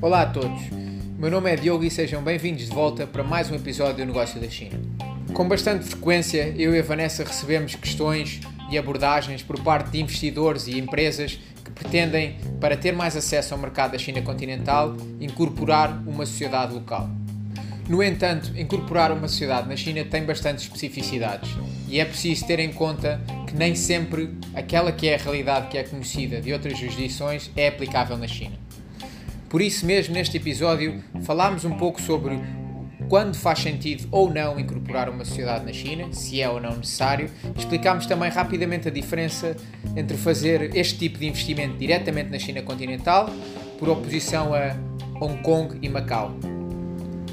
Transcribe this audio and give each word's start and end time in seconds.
Olá 0.00 0.22
a 0.22 0.26
todos, 0.26 0.60
meu 1.18 1.30
nome 1.30 1.50
é 1.50 1.56
Diogo 1.56 1.82
e 1.84 1.90
sejam 1.90 2.22
bem-vindos 2.22 2.66
de 2.66 2.74
volta 2.74 3.06
para 3.06 3.22
mais 3.22 3.50
um 3.50 3.54
episódio 3.54 3.96
do 3.96 4.06
Negócio 4.06 4.40
da 4.40 4.48
China. 4.48 4.80
Com 5.34 5.48
bastante 5.48 5.84
frequência, 5.84 6.54
eu 6.56 6.74
e 6.74 6.78
a 6.78 6.82
Vanessa 6.82 7.24
recebemos 7.24 7.74
questões 7.74 8.40
e 8.70 8.78
abordagens 8.78 9.42
por 9.42 9.60
parte 9.60 9.90
de 9.90 10.00
investidores 10.00 10.66
e 10.68 10.78
empresas 10.78 11.38
que 11.64 11.70
pretendem, 11.72 12.36
para 12.60 12.76
ter 12.76 12.92
mais 12.92 13.16
acesso 13.16 13.52
ao 13.52 13.60
mercado 13.60 13.92
da 13.92 13.98
China 13.98 14.22
continental, 14.22 14.96
incorporar 15.20 16.02
uma 16.06 16.24
sociedade 16.24 16.72
local. 16.72 17.10
No 17.88 18.02
entanto, 18.02 18.52
incorporar 18.56 19.10
uma 19.10 19.26
sociedade 19.26 19.68
na 19.68 19.76
China 19.76 20.04
tem 20.04 20.24
bastantes 20.24 20.64
especificidades 20.64 21.50
e 21.90 21.98
é 21.98 22.04
preciso 22.04 22.46
ter 22.46 22.60
em 22.60 22.72
conta 22.72 23.20
que 23.46 23.56
nem 23.56 23.74
sempre 23.74 24.30
aquela 24.54 24.92
que 24.92 25.08
é 25.08 25.16
a 25.16 25.18
realidade 25.18 25.66
que 25.66 25.76
é 25.76 25.82
conhecida 25.82 26.40
de 26.40 26.52
outras 26.52 26.78
jurisdições 26.78 27.50
é 27.56 27.66
aplicável 27.66 28.16
na 28.16 28.28
China. 28.28 28.56
Por 29.48 29.60
isso 29.60 29.84
mesmo, 29.84 30.14
neste 30.14 30.36
episódio, 30.36 31.02
falámos 31.22 31.64
um 31.64 31.76
pouco 31.76 32.00
sobre 32.00 32.38
quando 33.08 33.34
faz 33.34 33.58
sentido 33.58 34.06
ou 34.12 34.32
não 34.32 34.60
incorporar 34.60 35.08
uma 35.08 35.24
sociedade 35.24 35.64
na 35.64 35.72
China, 35.72 36.12
se 36.12 36.40
é 36.40 36.48
ou 36.48 36.60
não 36.60 36.76
necessário. 36.76 37.28
Explicámos 37.56 38.06
também 38.06 38.30
rapidamente 38.30 38.86
a 38.86 38.90
diferença 38.92 39.56
entre 39.96 40.16
fazer 40.16 40.76
este 40.76 40.96
tipo 40.96 41.18
de 41.18 41.26
investimento 41.26 41.76
diretamente 41.76 42.30
na 42.30 42.38
China 42.38 42.62
continental, 42.62 43.28
por 43.80 43.88
oposição 43.88 44.54
a 44.54 44.76
Hong 45.20 45.42
Kong 45.42 45.76
e 45.82 45.88
Macau. 45.88 46.36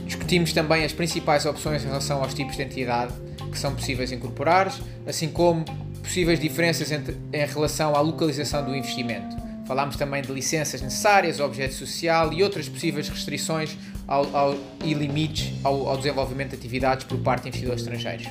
Discutimos 0.03 0.51
também 0.51 0.83
as 0.83 0.93
principais 0.93 1.45
opções 1.45 1.83
em 1.83 1.87
relação 1.87 2.23
aos 2.23 2.33
tipos 2.33 2.55
de 2.55 2.63
entidade 2.63 3.26
que 3.47 3.57
são 3.57 3.73
possíveis 3.73 4.11
incorporar, 4.11 4.73
assim 5.05 5.29
como 5.29 5.65
possíveis 6.01 6.39
diferenças 6.39 6.91
entre, 6.91 7.17
em 7.33 7.45
relação 7.45 7.95
à 7.95 8.01
localização 8.01 8.63
do 8.63 8.75
investimento. 8.75 9.35
Falámos 9.65 9.97
também 9.97 10.21
de 10.21 10.31
licenças 10.31 10.81
necessárias, 10.81 11.41
objeto 11.41 11.73
social 11.73 12.31
e 12.31 12.41
outras 12.41 12.69
possíveis 12.69 13.09
restrições 13.09 13.77
ao, 14.07 14.35
ao, 14.35 14.55
e 14.83 14.93
limites 14.93 15.53
ao, 15.63 15.89
ao 15.89 15.97
desenvolvimento 15.97 16.51
de 16.51 16.55
atividades 16.55 17.05
por 17.05 17.17
parte 17.17 17.43
de 17.43 17.49
investidores 17.49 17.81
estrangeiros. 17.81 18.27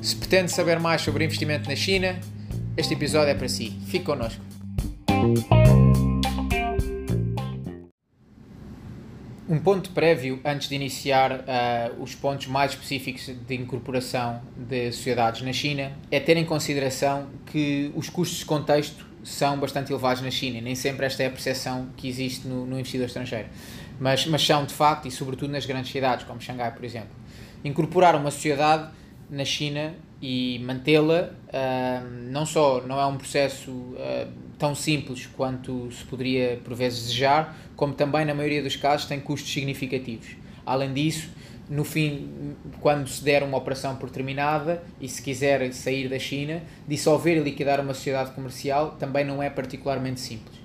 Se 0.00 0.16
pretende 0.16 0.50
saber 0.50 0.80
mais 0.80 1.02
sobre 1.02 1.24
investimento 1.24 1.68
na 1.68 1.76
China, 1.76 2.18
este 2.76 2.94
episódio 2.94 3.30
é 3.30 3.34
para 3.34 3.48
si. 3.48 3.78
Fique 3.86 4.06
connosco. 4.06 4.40
Um 9.50 9.58
ponto 9.58 9.90
prévio 9.90 10.38
antes 10.44 10.68
de 10.68 10.76
iniciar 10.76 11.32
uh, 11.32 12.00
os 12.00 12.14
pontos 12.14 12.46
mais 12.46 12.70
específicos 12.70 13.26
de 13.26 13.54
incorporação 13.56 14.40
de 14.56 14.92
sociedades 14.92 15.42
na 15.42 15.52
China 15.52 15.90
é 16.08 16.20
ter 16.20 16.36
em 16.36 16.44
consideração 16.44 17.26
que 17.46 17.90
os 17.96 18.08
custos 18.08 18.38
de 18.38 18.44
contexto 18.44 19.04
são 19.24 19.58
bastante 19.58 19.90
elevados 19.90 20.22
na 20.22 20.30
China. 20.30 20.60
Nem 20.60 20.76
sempre 20.76 21.04
esta 21.04 21.24
é 21.24 21.26
a 21.26 21.30
percepção 21.30 21.88
que 21.96 22.08
existe 22.08 22.46
no, 22.46 22.64
no 22.64 22.78
investidor 22.78 23.08
estrangeiro. 23.08 23.48
Mas, 23.98 24.24
mas 24.24 24.46
são 24.46 24.64
de 24.64 24.72
facto, 24.72 25.08
e 25.08 25.10
sobretudo 25.10 25.50
nas 25.50 25.66
grandes 25.66 25.90
cidades, 25.90 26.24
como 26.24 26.40
Xangai, 26.40 26.70
por 26.70 26.84
exemplo. 26.84 27.10
Incorporar 27.64 28.14
uma 28.14 28.30
sociedade 28.30 28.88
na 29.28 29.44
China 29.44 29.94
e 30.20 30.58
mantê-la 30.64 31.30
uh, 31.30 32.30
não 32.30 32.44
só 32.44 32.82
não 32.86 33.00
é 33.00 33.06
um 33.06 33.16
processo 33.16 33.70
uh, 33.70 34.28
tão 34.58 34.74
simples 34.74 35.26
quanto 35.26 35.90
se 35.90 36.04
poderia 36.04 36.60
por 36.62 36.74
vezes 36.74 37.04
desejar, 37.04 37.56
como 37.74 37.94
também 37.94 38.24
na 38.24 38.34
maioria 38.34 38.62
dos 38.62 38.76
casos 38.76 39.06
tem 39.06 39.18
custos 39.18 39.50
significativos. 39.50 40.36
Além 40.66 40.92
disso, 40.92 41.30
no 41.70 41.84
fim, 41.84 42.56
quando 42.80 43.08
se 43.08 43.24
der 43.24 43.42
uma 43.42 43.56
operação 43.56 43.96
por 43.96 44.10
terminada 44.10 44.82
e 45.00 45.08
se 45.08 45.22
quiser 45.22 45.72
sair 45.72 46.08
da 46.08 46.18
China, 46.18 46.62
dissolver 46.86 47.38
e 47.38 47.40
liquidar 47.40 47.80
uma 47.80 47.94
sociedade 47.94 48.32
comercial 48.32 48.96
também 48.98 49.24
não 49.24 49.42
é 49.42 49.48
particularmente 49.48 50.20
simples. 50.20 50.58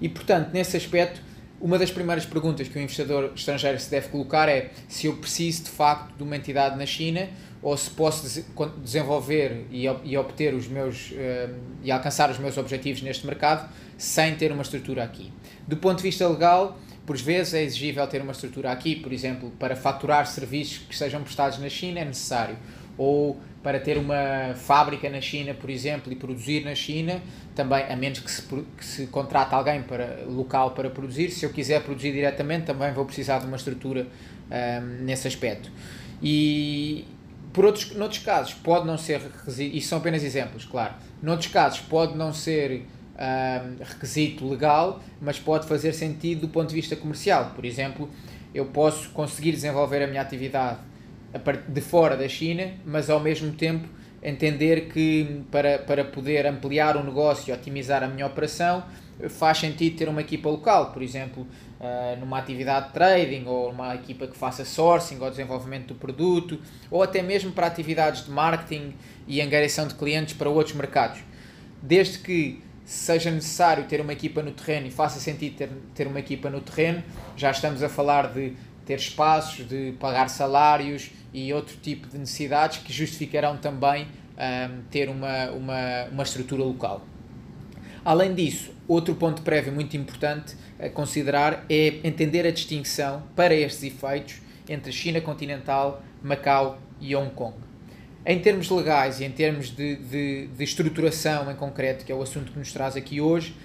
E, 0.00 0.08
portanto, 0.08 0.50
nesse 0.52 0.76
aspecto, 0.76 1.20
uma 1.60 1.78
das 1.78 1.90
primeiras 1.90 2.26
perguntas 2.26 2.68
que 2.68 2.78
o 2.78 2.82
investidor 2.82 3.32
estrangeiro 3.34 3.78
se 3.78 3.90
deve 3.90 4.08
colocar 4.08 4.48
é 4.48 4.70
se 4.88 5.06
eu 5.06 5.16
preciso 5.16 5.64
de 5.64 5.70
facto 5.70 6.16
de 6.16 6.22
uma 6.22 6.36
entidade 6.36 6.76
na 6.76 6.86
China 6.86 7.28
ou 7.62 7.76
se 7.76 7.90
posso 7.90 8.44
desenvolver 8.82 9.66
e 9.70 10.16
obter 10.16 10.54
os 10.54 10.68
meus 10.68 11.12
eh, 11.16 11.50
e 11.82 11.90
alcançar 11.90 12.30
os 12.30 12.38
meus 12.38 12.56
objetivos 12.56 13.02
neste 13.02 13.26
mercado 13.26 13.68
sem 13.98 14.34
ter 14.36 14.52
uma 14.52 14.62
estrutura 14.62 15.02
aqui. 15.02 15.32
Do 15.66 15.76
ponto 15.76 15.96
de 15.96 16.02
vista 16.02 16.28
legal, 16.28 16.78
por 17.06 17.16
vezes 17.16 17.54
é 17.54 17.62
exigível 17.62 18.06
ter 18.06 18.20
uma 18.20 18.32
estrutura 18.32 18.70
aqui, 18.70 18.96
por 18.96 19.12
exemplo, 19.12 19.50
para 19.58 19.76
faturar 19.76 20.26
serviços 20.26 20.78
que 20.78 20.96
sejam 20.96 21.22
prestados 21.22 21.58
na 21.58 21.68
China 21.68 22.00
é 22.00 22.04
necessário. 22.04 22.56
Ou 22.98 23.38
para 23.62 23.80
ter 23.80 23.98
uma 23.98 24.54
fábrica 24.54 25.08
na 25.10 25.20
China, 25.20 25.52
por 25.52 25.70
exemplo, 25.70 26.12
e 26.12 26.16
produzir 26.16 26.64
na 26.64 26.74
China, 26.74 27.20
também, 27.54 27.82
a 27.84 27.96
menos 27.96 28.20
que 28.20 28.30
se, 28.30 28.42
que 28.42 28.84
se 28.84 29.06
contrate 29.08 29.54
alguém 29.54 29.82
para, 29.82 30.24
local 30.26 30.70
para 30.70 30.88
produzir, 30.88 31.30
se 31.30 31.44
eu 31.44 31.50
quiser 31.50 31.82
produzir 31.82 32.12
diretamente, 32.12 32.66
também 32.66 32.92
vou 32.92 33.04
precisar 33.04 33.40
de 33.40 33.46
uma 33.46 33.56
estrutura 33.56 34.06
um, 34.50 35.04
nesse 35.04 35.26
aspecto. 35.26 35.70
E, 36.22 37.04
por 37.56 37.64
outros, 37.64 37.96
noutros 37.96 38.22
casos, 38.22 38.52
pode 38.52 38.86
não 38.86 38.98
ser, 38.98 39.22
isto 39.48 39.88
são 39.88 39.96
apenas 39.96 40.22
exemplos, 40.22 40.66
claro, 40.66 40.92
noutros 41.22 41.50
casos 41.50 41.80
pode 41.80 42.14
não 42.14 42.30
ser 42.30 42.86
requisito 43.80 44.46
legal, 44.46 45.02
mas 45.22 45.38
pode 45.38 45.66
fazer 45.66 45.94
sentido 45.94 46.42
do 46.42 46.48
ponto 46.48 46.68
de 46.68 46.74
vista 46.74 46.94
comercial. 46.94 47.52
Por 47.56 47.64
exemplo, 47.64 48.10
eu 48.54 48.66
posso 48.66 49.08
conseguir 49.08 49.52
desenvolver 49.52 50.02
a 50.02 50.06
minha 50.06 50.20
atividade 50.20 50.80
de 51.66 51.80
fora 51.80 52.14
da 52.14 52.28
China, 52.28 52.72
mas 52.84 53.08
ao 53.08 53.20
mesmo 53.20 53.50
tempo 53.52 53.88
entender 54.22 54.88
que 54.92 55.42
para, 55.50 55.78
para 55.78 56.04
poder 56.04 56.46
ampliar 56.46 56.94
o 56.98 57.02
negócio 57.02 57.50
e 57.50 57.54
otimizar 57.54 58.02
a 58.02 58.06
minha 58.06 58.26
operação 58.26 58.84
faz 59.28 59.58
sentido 59.58 59.96
ter 59.96 60.08
uma 60.08 60.20
equipa 60.20 60.48
local, 60.48 60.92
por 60.92 61.02
exemplo, 61.02 61.46
uh, 61.80 62.18
numa 62.20 62.38
atividade 62.38 62.88
de 62.88 62.92
trading 62.92 63.44
ou 63.46 63.70
uma 63.70 63.94
equipa 63.94 64.26
que 64.26 64.36
faça 64.36 64.64
sourcing 64.64 65.18
ou 65.20 65.30
desenvolvimento 65.30 65.88
do 65.88 65.94
produto, 65.94 66.60
ou 66.90 67.02
até 67.02 67.22
mesmo 67.22 67.52
para 67.52 67.66
atividades 67.66 68.24
de 68.24 68.30
marketing 68.30 68.94
e 69.26 69.40
angariação 69.40 69.86
de 69.86 69.94
clientes 69.94 70.34
para 70.34 70.48
outros 70.50 70.74
mercados. 70.74 71.20
Desde 71.82 72.18
que 72.18 72.62
seja 72.84 73.30
necessário 73.30 73.84
ter 73.84 74.00
uma 74.00 74.12
equipa 74.12 74.42
no 74.42 74.52
terreno 74.52 74.86
e 74.86 74.90
faça 74.90 75.18
sentido 75.18 75.56
ter, 75.56 75.70
ter 75.94 76.06
uma 76.06 76.20
equipa 76.20 76.48
no 76.48 76.60
terreno, 76.60 77.02
já 77.36 77.50
estamos 77.50 77.82
a 77.82 77.88
falar 77.88 78.32
de 78.32 78.52
ter 78.84 78.98
espaços, 78.98 79.66
de 79.66 79.92
pagar 79.98 80.28
salários 80.28 81.10
e 81.34 81.52
outro 81.52 81.76
tipo 81.78 82.06
de 82.06 82.16
necessidades 82.16 82.78
que 82.78 82.92
justificarão 82.92 83.56
também 83.56 84.06
um, 84.06 84.82
ter 84.90 85.08
uma, 85.08 85.50
uma, 85.50 86.04
uma 86.12 86.22
estrutura 86.22 86.62
local. 86.62 87.02
Além 88.06 88.36
disso, 88.36 88.70
outro 88.86 89.16
ponto 89.16 89.42
prévio 89.42 89.72
muito 89.72 89.96
importante 89.96 90.54
a 90.78 90.88
considerar 90.88 91.66
é 91.68 91.98
entender 92.04 92.46
a 92.46 92.52
distinção 92.52 93.24
para 93.34 93.52
estes 93.52 93.82
efeitos 93.82 94.36
entre 94.68 94.92
China 94.92 95.20
continental, 95.20 96.00
Macau 96.22 96.78
e 97.00 97.16
Hong 97.16 97.32
Kong. 97.32 97.56
Em 98.24 98.38
termos 98.38 98.70
legais 98.70 99.18
e 99.18 99.24
em 99.24 99.32
termos 99.32 99.74
de, 99.74 99.96
de, 99.96 100.46
de, 100.46 100.62
estruturação 100.62 101.50
em 101.50 101.56
concreto, 101.56 102.04
que 102.04 102.12
é 102.12 102.14
o 102.14 102.22
assunto 102.22 102.52
que 102.52 102.58
nos 102.60 102.72
traz 102.72 102.94
aqui 102.94 103.20
hoje, 103.20 103.56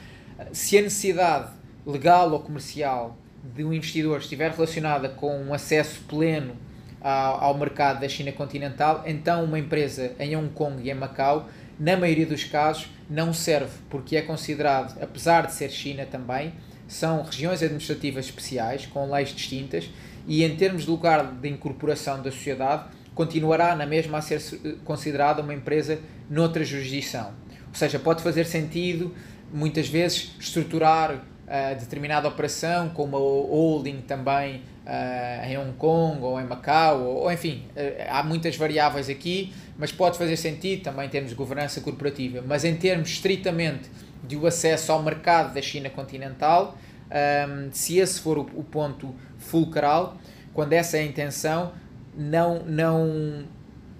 se 0.52 0.75
a 0.75 0.81
necessidade 0.81 1.52
legal 1.85 2.31
ou 2.31 2.40
comercial 2.40 3.16
de 3.44 3.63
um 3.63 3.72
investidor 3.72 4.22
estiver 4.22 4.50
relacionada 4.50 5.08
com 5.08 5.40
um 5.40 5.53
acesso 5.53 6.02
pleno 6.08 6.56
ao, 7.00 7.44
ao 7.44 7.58
mercado 7.59 8.00
da 8.00 8.09
China 8.09 8.31
continental, 8.31 9.03
então 9.06 9.44
uma 9.44 9.59
empresa 9.59 10.16
em 10.18 10.35
Hong 10.35 10.50
Kong 10.50 10.81
e 10.81 10.90
em 10.90 10.96
Macau, 10.96 11.47
na 11.81 11.97
maioria 11.97 12.27
dos 12.27 12.43
casos, 12.43 12.87
não 13.09 13.33
serve, 13.33 13.71
porque 13.89 14.15
é 14.15 14.21
considerado, 14.21 15.01
apesar 15.01 15.47
de 15.47 15.53
ser 15.53 15.71
China 15.71 16.05
também, 16.05 16.53
são 16.87 17.23
regiões 17.23 17.63
administrativas 17.63 18.25
especiais, 18.25 18.85
com 18.85 19.09
leis 19.09 19.29
distintas, 19.29 19.89
e 20.27 20.43
em 20.43 20.55
termos 20.55 20.83
de 20.83 20.91
lugar 20.91 21.25
de 21.25 21.49
incorporação 21.49 22.21
da 22.21 22.29
sociedade, 22.29 22.83
continuará 23.15 23.75
na 23.75 23.87
mesma 23.87 24.19
a 24.19 24.21
ser 24.21 24.39
considerada 24.85 25.41
uma 25.41 25.55
empresa 25.55 25.97
noutra 26.29 26.63
jurisdição. 26.63 27.33
Ou 27.69 27.73
seja, 27.73 27.97
pode 27.97 28.21
fazer 28.21 28.45
sentido, 28.45 29.16
muitas 29.51 29.89
vezes, 29.89 30.35
estruturar 30.39 31.16
uh, 31.16 31.79
determinada 31.79 32.27
operação 32.27 32.89
com 32.89 33.05
uma 33.05 33.17
holding 33.17 34.01
também 34.01 34.61
uh, 34.85 35.49
em 35.49 35.57
Hong 35.57 35.73
Kong 35.77 36.22
ou 36.22 36.39
em 36.39 36.45
Macau, 36.45 37.01
ou, 37.01 37.16
ou 37.23 37.31
enfim, 37.31 37.63
uh, 37.75 38.05
há 38.07 38.22
muitas 38.22 38.55
variáveis 38.55 39.09
aqui, 39.09 39.51
mas 39.81 39.91
pode 39.91 40.16
fazer 40.16 40.37
sentido 40.37 40.83
também 40.83 41.07
em 41.07 41.09
termos 41.09 41.31
de 41.31 41.35
governança 41.35 41.81
corporativa. 41.81 42.43
Mas 42.45 42.63
em 42.63 42.75
termos 42.75 43.09
estritamente 43.09 43.89
de 44.23 44.37
o 44.37 44.45
acesso 44.45 44.91
ao 44.91 45.01
mercado 45.01 45.55
da 45.55 45.61
China 45.61 45.89
continental, 45.89 46.78
um, 47.09 47.72
se 47.72 47.97
esse 47.97 48.19
for 48.19 48.37
o, 48.37 48.41
o 48.53 48.63
ponto 48.63 49.16
fulcral, 49.39 50.17
quando 50.53 50.73
essa 50.73 50.97
é 50.97 50.99
a 50.99 51.03
intenção, 51.03 51.72
não, 52.16 52.63
não 52.63 53.43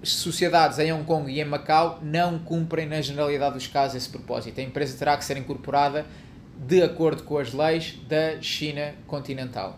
sociedades 0.04 0.78
em 0.78 0.92
Hong 0.92 1.02
Kong 1.02 1.28
e 1.28 1.40
em 1.40 1.44
Macau 1.44 1.98
não 2.00 2.38
cumprem 2.38 2.86
na 2.86 3.00
generalidade 3.00 3.54
dos 3.54 3.66
casos 3.66 3.96
esse 3.96 4.08
propósito. 4.08 4.60
A 4.60 4.62
empresa 4.62 4.96
terá 4.96 5.16
que 5.16 5.24
ser 5.24 5.36
incorporada 5.36 6.06
de 6.64 6.80
acordo 6.80 7.24
com 7.24 7.38
as 7.38 7.52
leis 7.52 7.98
da 8.08 8.40
China 8.40 8.94
continental. 9.08 9.76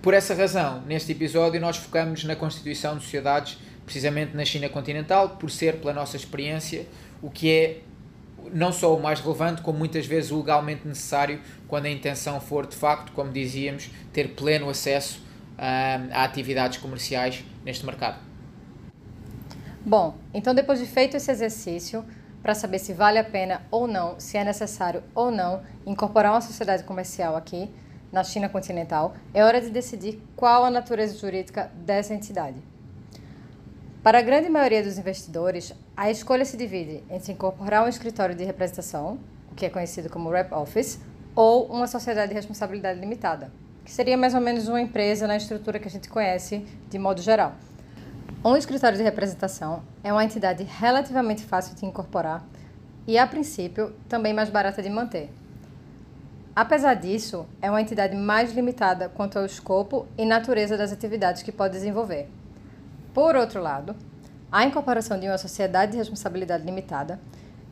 Por 0.00 0.14
essa 0.14 0.34
razão, 0.34 0.80
neste 0.86 1.12
episódio 1.12 1.60
nós 1.60 1.76
focamos 1.76 2.24
na 2.24 2.34
constituição 2.34 2.96
de 2.96 3.02
sociedades 3.02 3.58
precisamente 3.86 4.36
na 4.36 4.44
China 4.44 4.68
continental, 4.68 5.30
por 5.30 5.50
ser 5.50 5.76
pela 5.76 5.94
nossa 5.94 6.16
experiência 6.16 6.86
o 7.22 7.30
que 7.30 7.50
é 7.50 7.80
não 8.52 8.72
só 8.72 8.94
o 8.94 9.00
mais 9.00 9.20
relevante, 9.20 9.62
como 9.62 9.78
muitas 9.78 10.06
vezes 10.06 10.30
o 10.30 10.38
legalmente 10.38 10.86
necessário, 10.86 11.40
quando 11.66 11.86
a 11.86 11.90
intenção 11.90 12.40
for, 12.40 12.66
de 12.66 12.76
facto, 12.76 13.12
como 13.12 13.32
dizíamos, 13.32 13.90
ter 14.12 14.34
pleno 14.34 14.68
acesso 14.68 15.20
uh, 15.58 16.12
a 16.12 16.24
atividades 16.24 16.78
comerciais 16.78 17.44
neste 17.64 17.84
mercado. 17.84 18.18
Bom, 19.84 20.16
então 20.34 20.54
depois 20.54 20.78
de 20.78 20.86
feito 20.86 21.16
esse 21.16 21.30
exercício, 21.30 22.04
para 22.42 22.54
saber 22.54 22.78
se 22.78 22.92
vale 22.92 23.18
a 23.18 23.24
pena 23.24 23.62
ou 23.70 23.88
não, 23.88 24.18
se 24.20 24.36
é 24.36 24.44
necessário 24.44 25.02
ou 25.14 25.30
não 25.30 25.62
incorporar 25.84 26.32
uma 26.32 26.40
sociedade 26.40 26.84
comercial 26.84 27.36
aqui 27.36 27.70
na 28.12 28.22
China 28.22 28.48
continental, 28.48 29.14
é 29.34 29.44
hora 29.44 29.60
de 29.60 29.70
decidir 29.70 30.22
qual 30.36 30.64
a 30.64 30.70
natureza 30.70 31.18
jurídica 31.18 31.70
dessa 31.74 32.14
entidade. 32.14 32.56
Para 34.06 34.20
a 34.20 34.22
grande 34.22 34.48
maioria 34.48 34.84
dos 34.84 34.98
investidores, 34.98 35.74
a 35.96 36.08
escolha 36.08 36.44
se 36.44 36.56
divide 36.56 37.02
entre 37.10 37.32
incorporar 37.32 37.84
um 37.84 37.88
escritório 37.88 38.36
de 38.36 38.44
representação, 38.44 39.18
o 39.50 39.54
que 39.56 39.66
é 39.66 39.68
conhecido 39.68 40.08
como 40.08 40.30
Rep 40.30 40.54
Office, 40.54 41.00
ou 41.34 41.66
uma 41.66 41.88
sociedade 41.88 42.28
de 42.28 42.34
responsabilidade 42.36 43.00
limitada, 43.00 43.50
que 43.84 43.90
seria 43.90 44.16
mais 44.16 44.32
ou 44.32 44.40
menos 44.40 44.68
uma 44.68 44.80
empresa 44.80 45.26
na 45.26 45.36
estrutura 45.36 45.80
que 45.80 45.88
a 45.88 45.90
gente 45.90 46.08
conhece 46.08 46.64
de 46.88 47.00
modo 47.00 47.20
geral. 47.20 47.54
Um 48.44 48.56
escritório 48.56 48.96
de 48.96 49.02
representação 49.02 49.82
é 50.04 50.12
uma 50.12 50.24
entidade 50.24 50.62
relativamente 50.62 51.42
fácil 51.42 51.74
de 51.74 51.84
incorporar 51.84 52.44
e, 53.08 53.18
a 53.18 53.26
princípio, 53.26 53.92
também 54.08 54.32
mais 54.32 54.48
barata 54.48 54.80
de 54.80 54.88
manter. 54.88 55.32
Apesar 56.54 56.94
disso, 56.94 57.44
é 57.60 57.68
uma 57.68 57.82
entidade 57.82 58.14
mais 58.14 58.52
limitada 58.52 59.08
quanto 59.08 59.36
ao 59.36 59.44
escopo 59.44 60.06
e 60.16 60.24
natureza 60.24 60.76
das 60.76 60.92
atividades 60.92 61.42
que 61.42 61.50
pode 61.50 61.72
desenvolver. 61.72 62.28
Por 63.16 63.34
outro 63.34 63.62
lado, 63.62 63.96
a 64.52 64.66
incorporação 64.66 65.18
de 65.18 65.26
uma 65.26 65.38
sociedade 65.38 65.92
de 65.92 65.96
responsabilidade 65.96 66.66
limitada 66.66 67.18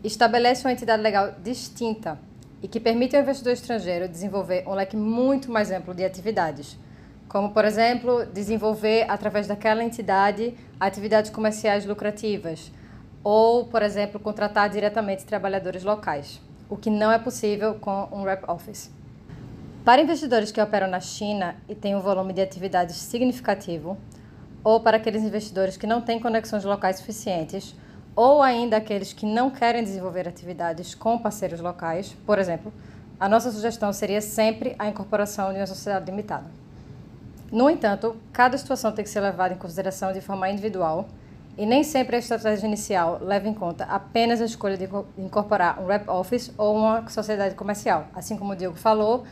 estabelece 0.02 0.64
uma 0.64 0.72
entidade 0.72 1.02
legal 1.02 1.34
distinta 1.42 2.18
e 2.62 2.66
que 2.66 2.80
permite 2.80 3.14
ao 3.14 3.20
investidor 3.20 3.52
estrangeiro 3.52 4.08
desenvolver 4.08 4.66
um 4.66 4.72
leque 4.72 4.96
muito 4.96 5.52
mais 5.52 5.70
amplo 5.70 5.92
de 5.92 6.02
atividades, 6.02 6.78
como, 7.28 7.50
por 7.50 7.66
exemplo, 7.66 8.24
desenvolver 8.24 9.04
através 9.06 9.46
daquela 9.46 9.84
entidade 9.84 10.54
atividades 10.80 11.30
comerciais 11.30 11.84
lucrativas, 11.84 12.72
ou, 13.22 13.66
por 13.66 13.82
exemplo, 13.82 14.18
contratar 14.18 14.70
diretamente 14.70 15.26
trabalhadores 15.26 15.84
locais, 15.84 16.40
o 16.70 16.76
que 16.78 16.88
não 16.88 17.12
é 17.12 17.18
possível 17.18 17.74
com 17.74 18.08
um 18.10 18.24
rep 18.24 18.50
office. 18.50 18.90
Para 19.84 20.00
investidores 20.00 20.50
que 20.50 20.58
operam 20.62 20.88
na 20.88 21.00
China 21.00 21.54
e 21.68 21.74
têm 21.74 21.94
um 21.94 22.00
volume 22.00 22.32
de 22.32 22.40
atividades 22.40 22.96
significativo, 22.96 23.98
ou 24.64 24.80
para 24.80 24.96
aqueles 24.96 25.22
investidores 25.22 25.76
que 25.76 25.86
não 25.86 26.00
têm 26.00 26.18
conexões 26.18 26.64
locais 26.64 26.96
suficientes, 26.96 27.76
ou 28.16 28.40
ainda 28.40 28.78
aqueles 28.78 29.12
que 29.12 29.26
não 29.26 29.50
querem 29.50 29.84
desenvolver 29.84 30.26
atividades 30.26 30.94
com 30.94 31.18
parceiros 31.18 31.60
locais, 31.60 32.16
por 32.24 32.38
exemplo, 32.38 32.72
a 33.20 33.28
nossa 33.28 33.50
sugestão 33.52 33.92
seria 33.92 34.20
sempre 34.20 34.74
a 34.78 34.88
incorporação 34.88 35.52
de 35.52 35.58
uma 35.58 35.66
sociedade 35.66 36.06
limitada. 36.06 36.46
No 37.52 37.68
entanto, 37.68 38.16
cada 38.32 38.56
situação 38.56 38.90
tem 38.90 39.04
que 39.04 39.10
ser 39.10 39.20
levada 39.20 39.54
em 39.54 39.58
consideração 39.58 40.12
de 40.12 40.20
forma 40.20 40.48
individual 40.48 41.08
e 41.56 41.64
nem 41.64 41.84
sempre 41.84 42.16
a 42.16 42.18
estratégia 42.18 42.66
inicial 42.66 43.20
leva 43.20 43.48
em 43.48 43.54
conta 43.54 43.84
apenas 43.84 44.40
a 44.40 44.44
escolha 44.44 44.76
de 44.76 44.88
incorporar 45.16 45.80
um 45.80 45.86
rep 45.86 46.08
office 46.08 46.52
ou 46.58 46.74
uma 46.74 47.08
sociedade 47.08 47.54
comercial. 47.54 48.08
Assim 48.12 48.36
como 48.36 48.52
o 48.52 48.56
Diego 48.56 48.74
falou, 48.74 49.24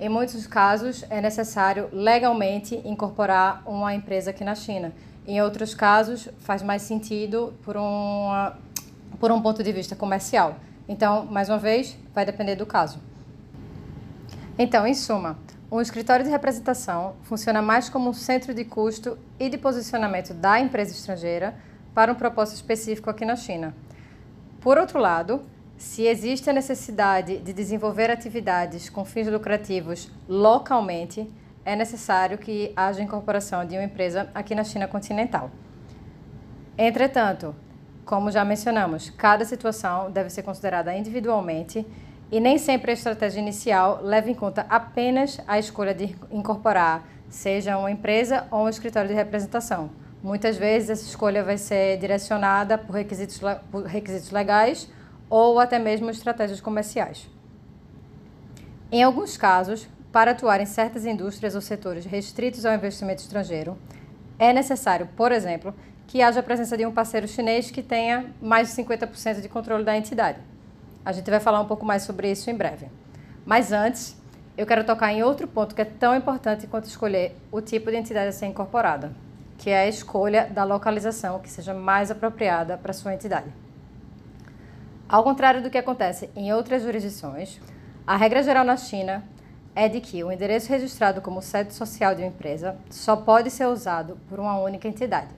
em 0.00 0.08
muitos 0.08 0.46
casos 0.46 1.04
é 1.10 1.20
necessário 1.20 1.88
legalmente 1.92 2.80
incorporar 2.84 3.62
uma 3.66 3.92
empresa 3.92 4.30
aqui 4.30 4.44
na 4.44 4.54
China. 4.54 4.92
Em 5.26 5.42
outros 5.42 5.74
casos, 5.74 6.28
faz 6.38 6.62
mais 6.62 6.82
sentido 6.82 7.52
por, 7.64 7.76
uma, 7.76 8.56
por 9.18 9.32
um 9.32 9.42
ponto 9.42 9.62
de 9.62 9.72
vista 9.72 9.96
comercial. 9.96 10.56
Então, 10.88 11.26
mais 11.26 11.48
uma 11.48 11.58
vez, 11.58 11.98
vai 12.14 12.24
depender 12.24 12.54
do 12.54 12.64
caso. 12.64 13.00
Então, 14.56 14.86
em 14.86 14.94
suma, 14.94 15.36
um 15.70 15.80
escritório 15.80 16.24
de 16.24 16.30
representação 16.30 17.16
funciona 17.24 17.60
mais 17.60 17.88
como 17.88 18.08
um 18.08 18.14
centro 18.14 18.54
de 18.54 18.64
custo 18.64 19.18
e 19.38 19.48
de 19.50 19.58
posicionamento 19.58 20.32
da 20.32 20.60
empresa 20.60 20.92
estrangeira 20.92 21.56
para 21.92 22.12
um 22.12 22.14
propósito 22.14 22.54
específico 22.54 23.10
aqui 23.10 23.24
na 23.24 23.34
China. 23.36 23.74
Por 24.60 24.78
outro 24.78 24.98
lado, 24.98 25.42
se 25.78 26.06
existe 26.06 26.50
a 26.50 26.52
necessidade 26.52 27.38
de 27.38 27.52
desenvolver 27.52 28.10
atividades 28.10 28.90
com 28.90 29.04
fins 29.04 29.28
lucrativos 29.28 30.10
localmente, 30.28 31.32
é 31.64 31.76
necessário 31.76 32.36
que 32.36 32.72
haja 32.74 33.00
incorporação 33.00 33.64
de 33.64 33.76
uma 33.76 33.84
empresa 33.84 34.28
aqui 34.34 34.56
na 34.56 34.64
China 34.64 34.88
continental. 34.88 35.52
Entretanto, 36.76 37.54
como 38.04 38.28
já 38.28 38.44
mencionamos, 38.44 39.10
cada 39.10 39.44
situação 39.44 40.10
deve 40.10 40.30
ser 40.30 40.42
considerada 40.42 40.92
individualmente 40.96 41.86
e 42.32 42.40
nem 42.40 42.58
sempre 42.58 42.90
a 42.90 42.94
estratégia 42.94 43.40
inicial 43.40 44.00
leva 44.02 44.28
em 44.28 44.34
conta 44.34 44.66
apenas 44.68 45.40
a 45.46 45.60
escolha 45.60 45.94
de 45.94 46.16
incorporar, 46.28 47.06
seja 47.28 47.78
uma 47.78 47.90
empresa 47.90 48.48
ou 48.50 48.64
um 48.64 48.68
escritório 48.68 49.08
de 49.08 49.14
representação. 49.14 49.90
Muitas 50.20 50.56
vezes 50.56 50.90
essa 50.90 51.04
escolha 51.04 51.44
vai 51.44 51.56
ser 51.56 51.98
direcionada 51.98 52.76
por 52.76 52.96
requisitos, 52.96 53.40
por 53.70 53.84
requisitos 53.84 54.32
legais 54.32 54.90
ou 55.28 55.58
até 55.58 55.78
mesmo 55.78 56.10
estratégias 56.10 56.60
comerciais. 56.60 57.28
Em 58.90 59.02
alguns 59.02 59.36
casos, 59.36 59.88
para 60.10 60.30
atuar 60.30 60.60
em 60.60 60.66
certas 60.66 61.04
indústrias 61.04 61.54
ou 61.54 61.60
setores 61.60 62.06
restritos 62.06 62.64
ao 62.64 62.74
investimento 62.74 63.20
estrangeiro, 63.20 63.76
é 64.38 64.52
necessário, 64.52 65.08
por 65.16 65.32
exemplo, 65.32 65.74
que 66.06 66.22
haja 66.22 66.40
a 66.40 66.42
presença 66.42 66.76
de 66.76 66.86
um 66.86 66.92
parceiro 66.92 67.28
chinês 67.28 67.70
que 67.70 67.82
tenha 67.82 68.32
mais 68.40 68.68
de 68.68 68.82
50% 68.82 69.42
de 69.42 69.48
controle 69.48 69.84
da 69.84 69.96
entidade. 69.96 70.38
A 71.04 71.12
gente 71.12 71.30
vai 71.30 71.38
falar 71.38 71.60
um 71.60 71.66
pouco 71.66 71.84
mais 71.84 72.02
sobre 72.02 72.30
isso 72.30 72.50
em 72.50 72.54
breve. 72.54 72.86
Mas 73.44 73.72
antes, 73.72 74.16
eu 74.56 74.66
quero 74.66 74.84
tocar 74.84 75.12
em 75.12 75.22
outro 75.22 75.46
ponto 75.46 75.74
que 75.74 75.82
é 75.82 75.84
tão 75.84 76.16
importante 76.16 76.66
quanto 76.66 76.86
escolher 76.86 77.36
o 77.52 77.60
tipo 77.60 77.90
de 77.90 77.96
entidade 77.96 78.28
a 78.28 78.32
ser 78.32 78.46
incorporada, 78.46 79.12
que 79.58 79.70
é 79.70 79.80
a 79.80 79.88
escolha 79.88 80.46
da 80.46 80.64
localização 80.64 81.38
que 81.40 81.50
seja 81.50 81.74
mais 81.74 82.10
apropriada 82.10 82.78
para 82.78 82.92
sua 82.92 83.12
entidade. 83.12 83.52
Ao 85.08 85.22
contrário 85.22 85.62
do 85.62 85.70
que 85.70 85.78
acontece 85.78 86.28
em 86.36 86.52
outras 86.52 86.82
jurisdições, 86.82 87.60
a 88.06 88.16
regra 88.16 88.42
geral 88.42 88.64
na 88.64 88.76
China 88.76 89.24
é 89.74 89.88
de 89.88 90.00
que 90.00 90.22
o 90.22 90.30
endereço 90.30 90.68
registrado 90.68 91.20
como 91.20 91.40
sede 91.40 91.72
social 91.72 92.14
de 92.14 92.22
uma 92.22 92.28
empresa 92.28 92.76
só 92.90 93.16
pode 93.16 93.50
ser 93.50 93.66
usado 93.66 94.18
por 94.28 94.38
uma 94.38 94.58
única 94.58 94.86
entidade. 94.86 95.28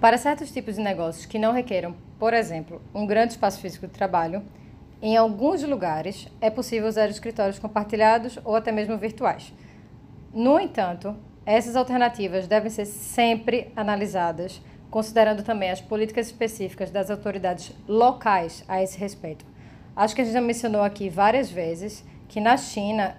Para 0.00 0.16
certos 0.16 0.50
tipos 0.50 0.76
de 0.76 0.80
negócios 0.80 1.26
que 1.26 1.38
não 1.38 1.52
requeram 1.52 1.94
por 2.22 2.34
exemplo, 2.34 2.80
um 2.94 3.04
grande 3.04 3.32
espaço 3.32 3.58
físico 3.58 3.88
de 3.88 3.92
trabalho, 3.92 4.44
em 5.02 5.16
alguns 5.16 5.60
lugares 5.64 6.28
é 6.40 6.48
possível 6.48 6.88
usar 6.88 7.10
escritórios 7.10 7.58
compartilhados 7.58 8.38
ou 8.44 8.54
até 8.54 8.70
mesmo 8.70 8.96
virtuais. 8.96 9.52
No 10.32 10.60
entanto, 10.60 11.16
essas 11.44 11.74
alternativas 11.74 12.46
devem 12.46 12.70
ser 12.70 12.84
sempre 12.84 13.72
analisadas, 13.74 14.62
considerando 14.92 15.42
também 15.42 15.70
as 15.70 15.80
políticas 15.80 16.26
específicas 16.26 16.90
das 16.90 17.10
autoridades 17.10 17.72
locais 17.88 18.62
a 18.68 18.82
esse 18.82 18.98
respeito. 18.98 19.42
Acho 19.96 20.14
que 20.14 20.20
a 20.20 20.24
gente 20.24 20.34
já 20.34 20.40
mencionou 20.40 20.82
aqui 20.82 21.08
várias 21.08 21.50
vezes 21.50 22.04
que 22.28 22.38
na 22.40 22.58
China, 22.58 23.16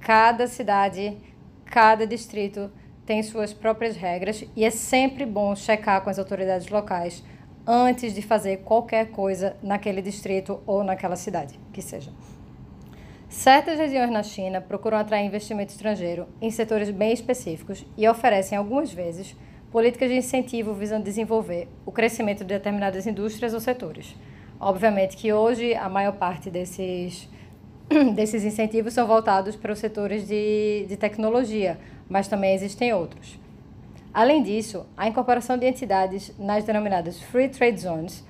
cada 0.00 0.46
cidade, 0.46 1.18
cada 1.66 2.06
distrito 2.06 2.70
tem 3.04 3.22
suas 3.22 3.52
próprias 3.52 3.96
regras 3.96 4.44
e 4.56 4.64
é 4.64 4.70
sempre 4.70 5.26
bom 5.26 5.54
checar 5.54 6.00
com 6.00 6.08
as 6.08 6.18
autoridades 6.18 6.68
locais 6.68 7.22
antes 7.66 8.14
de 8.14 8.22
fazer 8.22 8.62
qualquer 8.64 9.10
coisa 9.10 9.58
naquele 9.62 10.00
distrito 10.00 10.62
ou 10.66 10.82
naquela 10.82 11.16
cidade, 11.16 11.60
que 11.70 11.82
seja. 11.82 12.10
Certas 13.28 13.78
regiões 13.78 14.10
na 14.10 14.22
China 14.22 14.62
procuram 14.62 14.96
atrair 14.96 15.26
investimento 15.26 15.72
estrangeiro 15.72 16.26
em 16.40 16.50
setores 16.50 16.88
bem 16.88 17.12
específicos 17.12 17.84
e 17.94 18.08
oferecem, 18.08 18.56
algumas 18.56 18.90
vezes, 18.90 19.36
políticas 19.76 20.08
de 20.08 20.16
incentivo 20.16 20.72
visando 20.72 21.04
desenvolver 21.04 21.68
o 21.84 21.92
crescimento 21.92 22.38
de 22.38 22.46
determinadas 22.46 23.06
indústrias 23.06 23.52
ou 23.52 23.60
setores. 23.60 24.16
Obviamente 24.58 25.18
que 25.18 25.30
hoje 25.34 25.74
a 25.74 25.86
maior 25.86 26.12
parte 26.12 26.48
desses, 26.48 27.28
desses 28.16 28.42
incentivos 28.42 28.94
são 28.94 29.06
voltados 29.06 29.54
para 29.54 29.70
os 29.70 29.78
setores 29.78 30.26
de, 30.26 30.86
de 30.88 30.96
tecnologia, 30.96 31.78
mas 32.08 32.26
também 32.26 32.54
existem 32.54 32.94
outros. 32.94 33.38
Além 34.14 34.42
disso, 34.42 34.86
a 34.96 35.08
incorporação 35.08 35.58
de 35.58 35.66
entidades 35.66 36.32
nas 36.38 36.64
denominadas 36.64 37.20
Free 37.20 37.50
Trade 37.50 37.78
Zones 37.78 38.24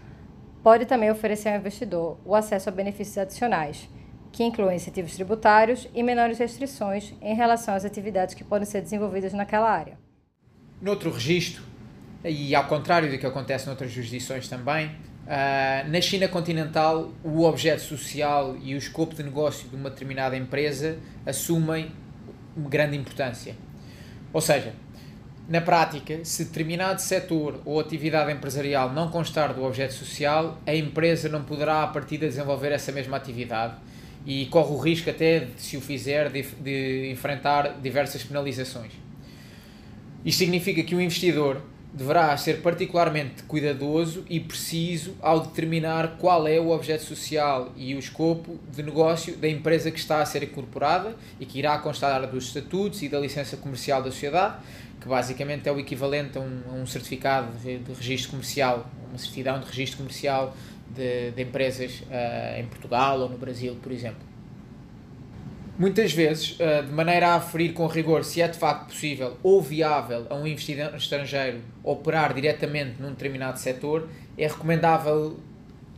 pode 0.65 0.85
também 0.85 1.13
oferecer 1.13 1.51
ao 1.51 1.61
investidor 1.61 2.19
o 2.25 2.35
acesso 2.35 2.71
a 2.71 2.73
benefícios 2.73 3.19
adicionais, 3.19 3.89
que 4.33 4.43
incluem 4.43 4.75
incentivos 4.75 5.15
tributários 5.15 5.89
e 5.95 6.03
menores 6.03 6.41
restrições 6.41 7.15
em 7.23 7.37
relação 7.37 7.73
às 7.73 7.85
atividades 7.85 8.35
que 8.35 8.43
podem 8.43 8.67
ser 8.67 8.81
desenvolvidas 8.81 9.33
naquela 9.33 9.71
área. 9.71 10.06
Noutro 10.81 11.11
registro, 11.11 11.63
e 12.25 12.55
ao 12.55 12.65
contrário 12.65 13.11
do 13.11 13.19
que 13.19 13.27
acontece 13.27 13.67
noutras 13.67 13.91
jurisdições 13.91 14.49
também, 14.49 14.91
Uh, 15.27 15.91
na 15.91 16.01
China 16.01 16.29
continental, 16.29 17.13
o 17.25 17.43
objeto 17.43 17.83
social 17.83 18.57
e 18.63 18.77
o 18.77 18.79
escopo 18.79 19.13
de 19.13 19.25
negócio 19.25 19.69
de 19.69 19.75
uma 19.75 19.91
determinada 19.91 20.37
empresa 20.37 21.01
assumem 21.27 21.91
grande 22.57 22.97
importância. 22.97 23.57
Ou 24.33 24.41
seja, 24.41 24.73
Na 25.49 25.61
prática, 25.61 26.25
se 26.25 26.45
determinado 26.47 27.01
setor 27.01 27.61
ou 27.65 27.79
atividade 27.79 28.33
empresarial 28.33 28.93
não 28.93 29.11
constar 29.11 29.55
do 29.55 29.63
objeto 29.63 29.95
social, 29.95 30.59
a 30.67 30.75
empresa 30.75 31.29
não 31.29 31.45
poderá, 31.45 31.85
a 31.85 31.87
partir 31.87 32.19
de 32.19 32.27
desenvolver 32.27 32.73
essa 32.73 32.91
mesma 32.91 33.17
atividade 33.17 33.75
e 34.27 34.47
corre 34.47 34.73
o 34.73 34.77
risco 34.77 35.09
até, 35.09 35.47
se 35.57 35.77
o 35.77 35.81
fizer, 35.81 36.31
de, 36.31 36.43
de 36.43 37.11
enfrentar 37.13 37.81
diversas 37.81 38.25
penalizações. 38.25 38.91
Isto 40.25 40.39
significa 40.39 40.83
que 40.83 40.95
o 40.95 41.01
investidor 41.01 41.63
deverá 41.97 42.37
ser 42.37 42.61
particularmente 42.61 43.43
cuidadoso 43.45 44.23
e 44.29 44.39
preciso 44.39 45.17
ao 45.23 45.41
determinar 45.41 46.19
qual 46.19 46.47
é 46.47 46.61
o 46.61 46.69
objeto 46.69 47.05
social 47.05 47.73
e 47.75 47.95
o 47.95 47.99
escopo 47.99 48.59
de 48.71 48.83
negócio 48.83 49.35
da 49.37 49.49
empresa 49.49 49.91
que 49.91 49.99
está 49.99 50.21
a 50.21 50.27
ser 50.27 50.43
incorporada 50.43 51.17
e 51.41 51.47
que 51.47 51.59
irá 51.59 51.79
constar 51.79 52.27
dos 52.27 52.49
estatutos 52.49 53.01
e 53.03 53.09
da 53.09 53.19
licença 53.19 53.57
comercial 53.57 54.03
da 54.03 54.11
sociedade, 54.11 54.57
que 55.01 55.09
basicamente 55.09 55.71
é 55.71 55.73
o 55.73 55.81
equivalente 55.81 56.37
a 56.37 56.43
um, 56.43 56.61
a 56.69 56.73
um 56.73 56.87
certificado 56.87 57.57
de, 57.63 57.79
de, 57.79 57.93
registro 57.95 58.33
comercial, 58.33 58.91
uma 59.09 59.19
certidão 59.19 59.59
de 59.59 59.65
registro 59.65 59.97
comercial 59.97 60.55
de, 60.95 61.31
de 61.31 61.43
empresas 61.43 62.03
uh, 62.03 62.61
em 62.61 62.67
Portugal 62.67 63.21
ou 63.21 63.29
no 63.31 63.39
Brasil, 63.39 63.75
por 63.83 63.91
exemplo. 63.91 64.26
Muitas 65.79 66.11
vezes, 66.11 66.53
uh, 66.53 66.87
de 66.87 66.91
maneira 66.91 67.29
a 67.29 67.35
aferir 67.35 67.75
com 67.75 67.87
rigor 67.87 68.25
se 68.25 68.41
é 68.41 68.49
de 68.49 68.57
facto 68.57 68.87
possível 68.87 69.37
ou 69.43 69.61
viável 69.61 70.27
a 70.31 70.35
um 70.35 70.47
investidor 70.47 70.95
estrangeiro 70.97 71.61
operar 71.85 72.33
diretamente 72.33 72.95
num 72.99 73.11
determinado 73.11 73.59
setor, 73.59 74.09
é 74.39 74.47
recomendável 74.47 75.39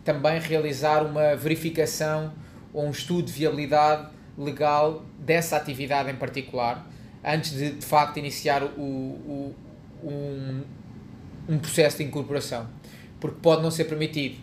também 0.04 0.40
realizar 0.40 1.04
uma 1.04 1.36
verificação 1.36 2.32
ou 2.74 2.86
um 2.86 2.90
estudo 2.90 3.26
de 3.26 3.32
viabilidade 3.32 4.08
legal 4.36 5.04
dessa 5.16 5.56
atividade 5.56 6.10
em 6.10 6.16
particular, 6.16 6.84
antes 7.24 7.52
de 7.52 7.70
de 7.72 7.86
facto 7.86 8.16
iniciar 8.16 8.64
o, 8.64 8.80
o, 8.80 9.54
um, 10.02 10.62
um 11.48 11.58
processo 11.58 11.98
de 11.98 12.02
incorporação. 12.02 12.66
Porque 13.20 13.38
pode 13.40 13.62
não 13.62 13.70
ser 13.70 13.84
permitido. 13.84 14.38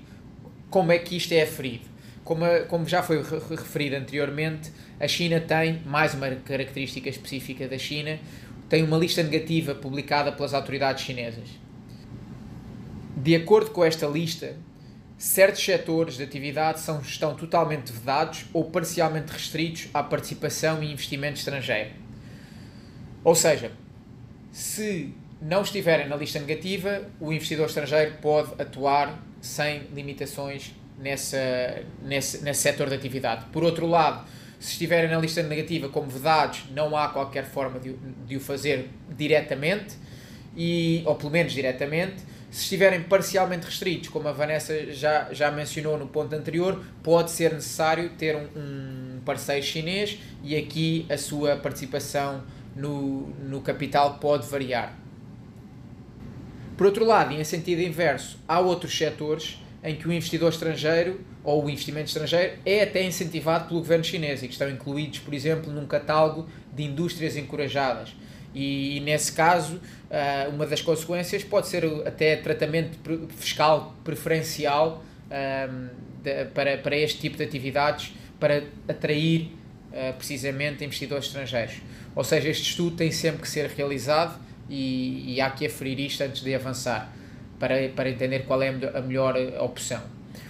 Como 0.70 0.94
é 0.94 0.98
que 0.98 1.18
isto 1.18 1.34
é 1.34 1.42
aferido? 1.42 1.95
Como, 2.26 2.44
como 2.68 2.90
já 2.90 3.04
foi 3.04 3.22
referido 3.22 3.96
anteriormente, 3.96 4.72
a 5.00 5.08
China 5.08 5.40
tem, 5.40 5.84
mais 5.86 6.16
uma 6.16 6.28
característica 6.32 7.08
específica 7.08 7.68
da 7.68 7.78
China, 7.78 8.20
tem 8.68 8.82
uma 8.82 8.98
lista 8.98 9.22
negativa 9.22 9.76
publicada 9.76 10.32
pelas 10.32 10.52
autoridades 10.56 11.04
chinesas. 11.04 11.48
De 13.16 13.36
acordo 13.36 13.70
com 13.70 13.86
esta 13.86 14.08
lista, 14.08 14.58
certos 15.20 15.64
setores 15.64 16.18
de 16.18 16.24
atividade 16.24 16.80
são, 16.80 17.00
estão 17.00 17.36
totalmente 17.36 17.92
vedados 17.92 18.46
ou 18.52 18.72
parcialmente 18.72 19.32
restritos 19.32 19.88
à 19.94 20.02
participação 20.02 20.82
e 20.82 20.92
investimento 20.92 21.38
estrangeiro. 21.38 21.92
Ou 23.24 23.36
seja, 23.36 23.72
se 24.52 25.14
não 25.40 25.62
estiverem 25.62 26.10
na 26.10 26.16
lista 26.16 26.40
negativa, 26.40 27.08
o 27.20 27.32
investidor 27.32 27.68
estrangeiro 27.68 28.16
pode 28.20 28.60
atuar 28.60 29.24
sem 29.40 29.84
limitações 29.94 30.74
nessa, 31.00 31.84
nesse, 32.02 32.44
nesse 32.44 32.62
setor 32.62 32.90
de 32.90 32.96
atividade. 32.96 33.46
Por 33.52 33.64
outro 33.64 33.86
lado, 33.88 34.28
se 34.60 34.72
estiverem 34.74 35.10
na 35.10 35.20
lista 35.20 35.44
negativa 35.44 35.90
como 35.90 36.08
vedados, 36.10 36.66
não 36.72 36.96
há 36.96 37.10
qualquer 37.10 37.46
forma 37.46 37.80
de, 37.80 37.94
de 38.26 38.38
o 38.38 38.40
fazer 38.40 38.90
diretamente, 39.10 39.96
e, 40.56 41.04
ou 41.06 41.16
pelo 41.16 41.32
menos 41.32 41.54
diretamente. 41.54 42.24
Se 42.50 42.62
estiverem 42.64 43.04
parcialmente 43.04 43.66
restritos, 43.66 44.10
como 44.10 44.30
a 44.30 44.32
Vanessa 44.32 44.94
já, 44.94 45.34
já 45.34 45.52
mencionou 45.52 45.98
no 45.98 46.08
ponto 46.08 46.34
anterior, 46.34 46.82
pode 47.04 47.32
ser 47.32 47.54
necessário 47.54 48.12
ter 48.12 48.36
um, 48.36 48.48
um 48.56 49.22
parceiro 49.26 49.66
chinês 49.66 50.20
e 50.42 50.56
aqui 50.56 51.06
a 51.10 51.18
sua 51.18 51.58
participação 51.58 52.44
no, 52.76 53.28
no 53.40 53.60
capital 53.60 54.20
pode 54.20 54.48
variar. 54.48 54.98
Por 56.78 56.86
outro 56.86 57.04
lado, 57.04 57.34
e 57.34 57.42
em 57.42 57.44
sentido 57.44 57.82
inverso, 57.82 58.40
há 58.48 58.60
outros 58.60 58.98
setores 58.98 59.58
em 59.86 59.96
que 59.96 60.08
o 60.08 60.12
investidor 60.12 60.50
estrangeiro 60.50 61.22
ou 61.44 61.64
o 61.64 61.70
investimento 61.70 62.08
estrangeiro 62.08 62.58
é 62.66 62.82
até 62.82 63.04
incentivado 63.04 63.68
pelo 63.68 63.80
governo 63.80 64.04
chinês 64.04 64.42
e 64.42 64.48
que 64.48 64.54
estão 64.54 64.68
incluídos, 64.68 65.20
por 65.20 65.32
exemplo, 65.32 65.72
num 65.72 65.86
catálogo 65.86 66.50
de 66.74 66.84
indústrias 66.84 67.38
encorajadas. 67.38 68.16
E, 68.54 69.00
nesse 69.02 69.32
caso, 69.32 69.80
ah, 70.10 70.50
uma 70.50 70.66
das 70.66 70.82
consequências 70.82 71.44
pode 71.44 71.68
ser 71.68 71.86
até 72.06 72.36
tratamento 72.36 72.98
fiscal 73.38 73.96
preferencial 74.04 75.04
para, 76.54 76.78
para 76.78 76.96
este 76.96 77.20
tipo 77.20 77.38
de 77.38 77.44
atividades 77.44 78.14
para 78.40 78.64
atrair 78.88 79.52
ah, 79.94 80.14
precisamente 80.18 80.84
investidores 80.84 81.26
estrangeiros. 81.26 81.76
Ou 82.16 82.24
seja, 82.24 82.50
este 82.50 82.72
estudo 82.72 82.96
tem 82.96 83.12
sempre 83.12 83.44
que 83.44 83.50
ser 83.50 83.70
realizado 83.70 84.40
e, 84.68 85.36
e 85.36 85.42
há 85.42 85.52
que 85.52 85.68
aferir 85.68 86.00
isto 86.00 86.24
antes 86.24 86.42
de 86.42 86.56
avançar 86.56 87.14
para, 87.60 87.90
para 87.90 88.10
entender 88.10 88.40
qual 88.46 88.62
é 88.62 88.70
a 88.70 89.02
melhor 89.02 89.36
opção. 89.60 90.02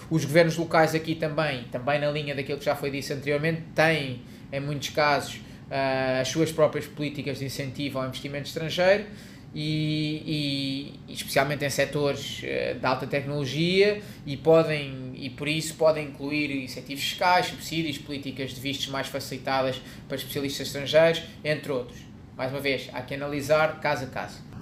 Os 0.10 0.24
governos 0.24 0.58
locais 0.58 0.94
aqui 0.94 1.16
também, 1.16 1.64
também 1.72 2.00
na 2.00 2.12
linha 2.12 2.36
daquilo 2.36 2.60
que 2.60 2.66
já 2.66 2.76
foi 2.76 2.92
dito 2.92 3.12
anteriormente, 3.12 3.62
têm, 3.74 4.22
em 4.52 4.60
muitos 4.60 4.90
casos, 4.90 5.36
uh, 5.36 6.22
as 6.22 6.28
suas 6.28 6.52
próprias 6.52 6.86
políticas 6.86 7.40
de 7.40 7.46
incentivo 7.46 8.00
ao 8.00 8.06
investimento 8.06 8.48
estrangeiro 8.48 9.06
e, 9.54 10.94
e 11.08 11.14
especialmente 11.14 11.66
em 11.66 11.70
setores 11.70 12.40
uh, 12.44 12.80
de 12.80 12.86
alta 12.86 13.08
tecnologia 13.08 14.02
e 14.26 14.38
podem 14.38 15.14
e 15.16 15.30
por 15.30 15.48
isso 15.48 15.76
podem 15.76 16.10
incluir 16.10 16.52
incentivos 16.64 17.04
fiscais, 17.04 17.48
subsídios, 17.48 17.98
políticas 17.98 18.52
de 18.52 18.60
vistos 18.60 18.88
mais 18.88 19.08
facilitadas 19.08 19.82
para 20.08 20.18
especialistas 20.18 20.68
estrangeiros, 20.68 21.24
entre 21.44 21.72
outros. 21.72 21.98
Mais 22.38 22.52
uma 22.52 22.60
vez, 22.60 22.90
há 22.94 23.02
que 23.02 23.16
analisar 23.16 23.80
caso 23.80 24.04
a 24.04 24.08
caso. 24.08 24.55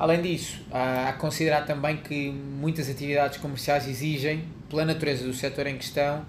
Além 0.00 0.22
disso, 0.22 0.58
há 0.70 1.10
a 1.10 1.12
considerar 1.12 1.66
também 1.66 1.98
que 1.98 2.30
muitas 2.30 2.88
atividades 2.88 3.36
comerciais 3.36 3.86
exigem, 3.86 4.44
pela 4.70 4.82
natureza 4.82 5.26
do 5.26 5.34
setor 5.34 5.66
em 5.66 5.76
questão, 5.76 6.24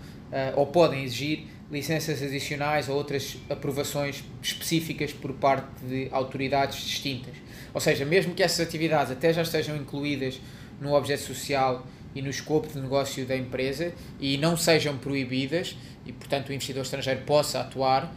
ou 0.57 0.67
podem 0.67 1.05
exigir 1.05 1.45
licenças 1.71 2.21
adicionais 2.21 2.89
ou 2.89 2.97
outras 2.97 3.37
aprovações 3.49 4.25
específicas 4.43 5.13
por 5.13 5.31
parte 5.31 5.85
de 5.85 6.09
autoridades 6.11 6.83
distintas. 6.83 7.33
Ou 7.73 7.79
seja, 7.79 8.03
mesmo 8.03 8.33
que 8.35 8.43
essas 8.43 8.59
atividades 8.67 9.09
até 9.09 9.31
já 9.31 9.41
estejam 9.41 9.77
incluídas 9.77 10.41
no 10.81 10.93
objeto 10.93 11.21
social 11.21 11.87
e 12.13 12.21
no 12.21 12.29
escopo 12.29 12.67
de 12.67 12.77
negócio 12.77 13.25
da 13.25 13.37
empresa 13.37 13.93
e 14.19 14.37
não 14.37 14.57
sejam 14.57 14.97
proibidas 14.97 15.77
e, 16.05 16.11
portanto, 16.11 16.49
o 16.49 16.53
investidor 16.53 16.83
estrangeiro 16.83 17.21
possa 17.21 17.61
atuar, 17.61 18.13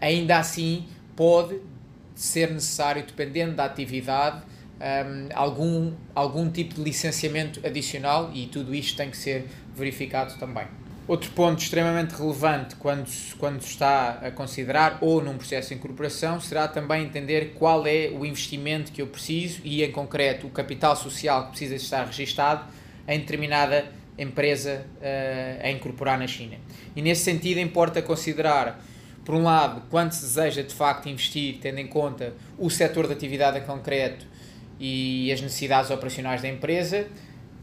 ainda 0.00 0.38
assim 0.38 0.86
pode 1.14 1.60
ser 2.14 2.50
necessário, 2.50 3.04
dependendo 3.04 3.56
da 3.56 3.66
atividade, 3.66 4.50
um, 4.80 5.28
algum, 5.34 5.92
algum 6.14 6.50
tipo 6.50 6.74
de 6.74 6.82
licenciamento 6.82 7.64
adicional 7.64 8.30
e 8.34 8.46
tudo 8.46 8.74
isto 8.74 8.96
tem 8.96 9.10
que 9.10 9.16
ser 9.16 9.46
verificado 9.74 10.34
também. 10.38 10.66
Outro 11.06 11.30
ponto 11.32 11.60
extremamente 11.60 12.12
relevante 12.14 12.76
quando, 12.76 13.08
quando 13.36 13.60
se 13.60 13.70
está 13.70 14.20
a 14.22 14.30
considerar 14.30 14.98
ou 15.00 15.20
num 15.22 15.36
processo 15.36 15.70
de 15.70 15.74
incorporação 15.74 16.40
será 16.40 16.68
também 16.68 17.02
entender 17.02 17.54
qual 17.54 17.84
é 17.86 18.10
o 18.14 18.24
investimento 18.24 18.92
que 18.92 19.02
eu 19.02 19.08
preciso 19.08 19.60
e, 19.64 19.82
em 19.82 19.90
concreto, 19.90 20.46
o 20.46 20.50
capital 20.50 20.94
social 20.94 21.44
que 21.44 21.50
precisa 21.50 21.74
estar 21.74 22.04
registado 22.04 22.64
em 23.08 23.18
determinada 23.18 23.90
empresa 24.16 24.86
uh, 24.98 25.66
a 25.66 25.70
incorporar 25.70 26.18
na 26.18 26.28
China. 26.28 26.56
E 26.94 27.02
nesse 27.02 27.24
sentido 27.24 27.58
importa 27.58 28.00
considerar, 28.00 28.80
por 29.24 29.34
um 29.34 29.42
lado, 29.42 29.82
quanto 29.90 30.14
se 30.14 30.22
deseja 30.22 30.62
de 30.62 30.74
facto 30.74 31.08
investir, 31.08 31.58
tendo 31.60 31.78
em 31.78 31.86
conta 31.88 32.32
o 32.56 32.70
setor 32.70 33.08
de 33.08 33.12
atividade 33.12 33.58
em 33.58 33.62
concreto 33.62 34.24
e 34.84 35.30
as 35.32 35.40
necessidades 35.40 35.92
operacionais 35.92 36.42
da 36.42 36.48
empresa 36.48 37.06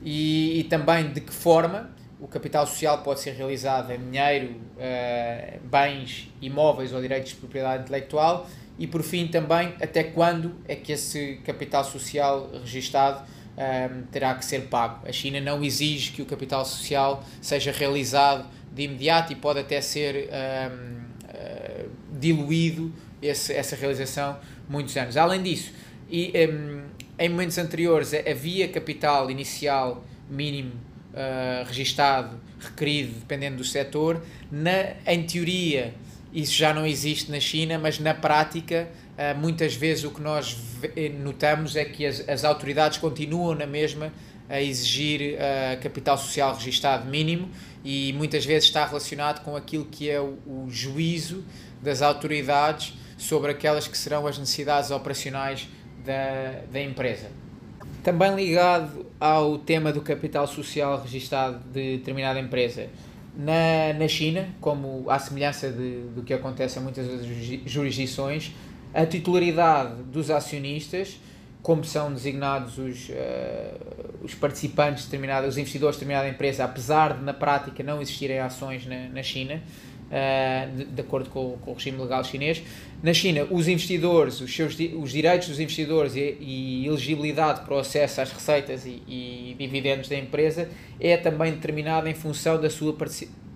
e, 0.01 0.61
e 0.61 0.63
também 0.63 1.11
de 1.11 1.19
que 1.19 1.33
forma 1.33 1.91
o 2.17 2.29
capital 2.29 2.65
social 2.65 2.99
pode 2.99 3.19
ser 3.19 3.31
realizado 3.31 3.91
em 3.91 3.97
dinheiro, 3.97 4.55
uh, 4.77 5.59
bens, 5.67 6.29
imóveis 6.41 6.93
ou 6.93 7.01
direitos 7.01 7.31
de 7.31 7.35
propriedade 7.35 7.83
intelectual 7.83 8.47
e 8.77 8.87
por 8.87 9.03
fim 9.03 9.27
também 9.27 9.73
até 9.81 10.01
quando 10.05 10.55
é 10.65 10.77
que 10.77 10.93
esse 10.93 11.41
capital 11.45 11.83
social 11.83 12.49
registado 12.53 13.21
um, 13.21 13.61
eh, 13.61 13.89
terá 14.09 14.33
que 14.35 14.45
ser 14.45 14.67
pago. 14.67 15.05
A 15.05 15.11
China 15.11 15.41
não 15.41 15.61
exige 15.61 16.13
que 16.13 16.21
o 16.21 16.25
capital 16.25 16.63
social 16.63 17.21
seja 17.41 17.73
realizado 17.73 18.47
de 18.73 18.83
imediato 18.83 19.33
e 19.33 19.35
pode 19.35 19.59
até 19.59 19.81
ser 19.81 20.29
uh, 20.29 21.89
diluído 22.17 22.93
esse, 23.21 23.53
essa 23.53 23.75
realização 23.75 24.37
muitos 24.69 24.95
anos. 24.95 25.17
Além 25.17 25.43
disso, 25.43 25.73
e, 26.09 26.31
um, 26.49 26.83
em 27.19 27.29
momentos 27.29 27.57
anteriores 27.57 28.13
havia 28.13 28.67
capital 28.69 29.29
inicial 29.29 30.05
mínimo 30.29 30.71
uh, 31.13 31.67
registado, 31.67 32.39
requerido, 32.59 33.13
dependendo 33.19 33.57
do 33.57 33.63
setor. 33.63 34.23
Na, 34.49 34.93
em 35.05 35.23
teoria, 35.23 35.93
isso 36.33 36.53
já 36.53 36.73
não 36.73 36.85
existe 36.85 37.29
na 37.29 37.39
China, 37.39 37.77
mas 37.77 37.99
na 37.99 38.13
prática, 38.13 38.87
uh, 39.17 39.37
muitas 39.37 39.75
vezes 39.75 40.05
o 40.05 40.11
que 40.11 40.21
nós 40.21 40.57
notamos 41.21 41.75
é 41.75 41.83
que 41.83 42.05
as, 42.05 42.27
as 42.27 42.45
autoridades 42.45 42.97
continuam 42.97 43.53
na 43.53 43.67
mesma 43.67 44.13
a 44.47 44.61
exigir 44.61 45.35
uh, 45.35 45.79
capital 45.81 46.17
social 46.17 46.55
registado 46.55 47.05
mínimo 47.05 47.49
e 47.83 48.13
muitas 48.13 48.45
vezes 48.45 48.65
está 48.65 48.85
relacionado 48.85 49.43
com 49.43 49.55
aquilo 49.55 49.85
que 49.85 50.09
é 50.09 50.19
o, 50.19 50.37
o 50.47 50.67
juízo 50.69 51.43
das 51.81 52.01
autoridades 52.01 52.93
sobre 53.17 53.51
aquelas 53.51 53.87
que 53.87 53.97
serão 53.97 54.25
as 54.25 54.37
necessidades 54.37 54.89
operacionais 54.89 55.67
da, 56.05 56.61
da 56.71 56.81
empresa. 56.81 57.27
Também 58.03 58.35
ligado 58.35 59.05
ao 59.19 59.57
tema 59.57 59.91
do 59.91 60.01
capital 60.01 60.47
social 60.47 61.01
registado 61.01 61.59
de 61.71 61.97
determinada 61.97 62.39
empresa, 62.39 62.87
na, 63.35 63.93
na 63.97 64.07
China, 64.07 64.49
como 64.59 65.09
à 65.09 65.19
semelhança 65.19 65.69
de, 65.71 66.01
do 66.15 66.23
que 66.23 66.33
acontece 66.33 66.79
em 66.79 66.81
muitas 66.81 67.07
outras 67.07 67.27
jurisdições, 67.65 68.53
a 68.93 69.05
titularidade 69.05 70.03
dos 70.03 70.29
acionistas, 70.31 71.19
como 71.61 71.83
são 71.83 72.13
designados 72.13 72.77
os, 72.77 73.09
uh, 73.09 73.13
os 74.23 74.33
participantes 74.33 75.03
de 75.03 75.09
determinada, 75.09 75.47
os 75.47 75.57
investidores 75.57 75.95
de 75.95 75.99
determinada 75.99 76.27
empresa, 76.29 76.63
apesar 76.63 77.17
de 77.17 77.23
na 77.23 77.33
prática 77.33 77.83
não 77.83 78.01
existirem 78.01 78.39
ações 78.39 78.85
na, 78.85 79.09
na 79.09 79.23
China, 79.23 79.61
de, 80.75 80.85
de, 80.85 81.01
acordo 81.01 81.29
com, 81.29 81.57
com, 81.57 81.71
o 81.71 81.73
regime 81.73 82.01
legal 82.01 82.23
chinês. 82.23 82.63
Na 83.01 83.13
China, 83.13 83.47
os 83.49 83.67
investidores, 83.67 84.41
os, 84.41 84.53
seus, 84.53 84.75
os 84.95 85.11
direitos 85.11 85.47
dos 85.47 85.59
investidores 85.59 86.15
e, 86.15 86.35
e 86.39 86.87
elegibilidade 86.87 87.61
para 87.61 87.75
o 87.75 87.79
acesso 87.79 88.21
às 88.21 88.31
receitas 88.31 88.85
e, 88.85 89.01
e, 89.07 89.55
dividendos 89.57 90.09
da 90.09 90.17
empresa 90.17 90.69
é 90.99 91.15
também 91.15 91.51
determinada 91.51 92.09
em 92.09 92.15
função 92.15 92.59
da 92.59 92.69
sua 92.69 92.95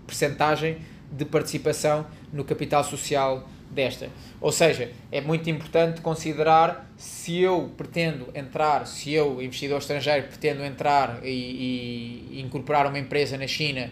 percentagem 0.06 0.78
de 1.12 1.26
participação 1.26 2.06
no 2.32 2.44
capital 2.44 2.84
social 2.84 3.48
desta. 3.70 4.10
Ou 4.40 4.52
seja, 4.52 4.92
é 5.12 5.20
muito 5.20 5.50
importante 5.50 6.02
considerar 6.02 6.90
se 6.96 7.40
eu 7.40 7.72
pretendo 7.76 8.28
entrar, 8.36 8.86
se 8.86 9.12
eu, 9.12 9.42
investidor 9.42 9.80
estrangeiro, 9.80 10.28
pretendo 10.28 10.64
entrar 10.64 11.20
e, 11.24 12.30
e 12.32 12.42
incorporar 12.42 12.88
uma 12.88 13.00
empresa 13.00 13.38
na 13.38 13.48
China 13.48 13.90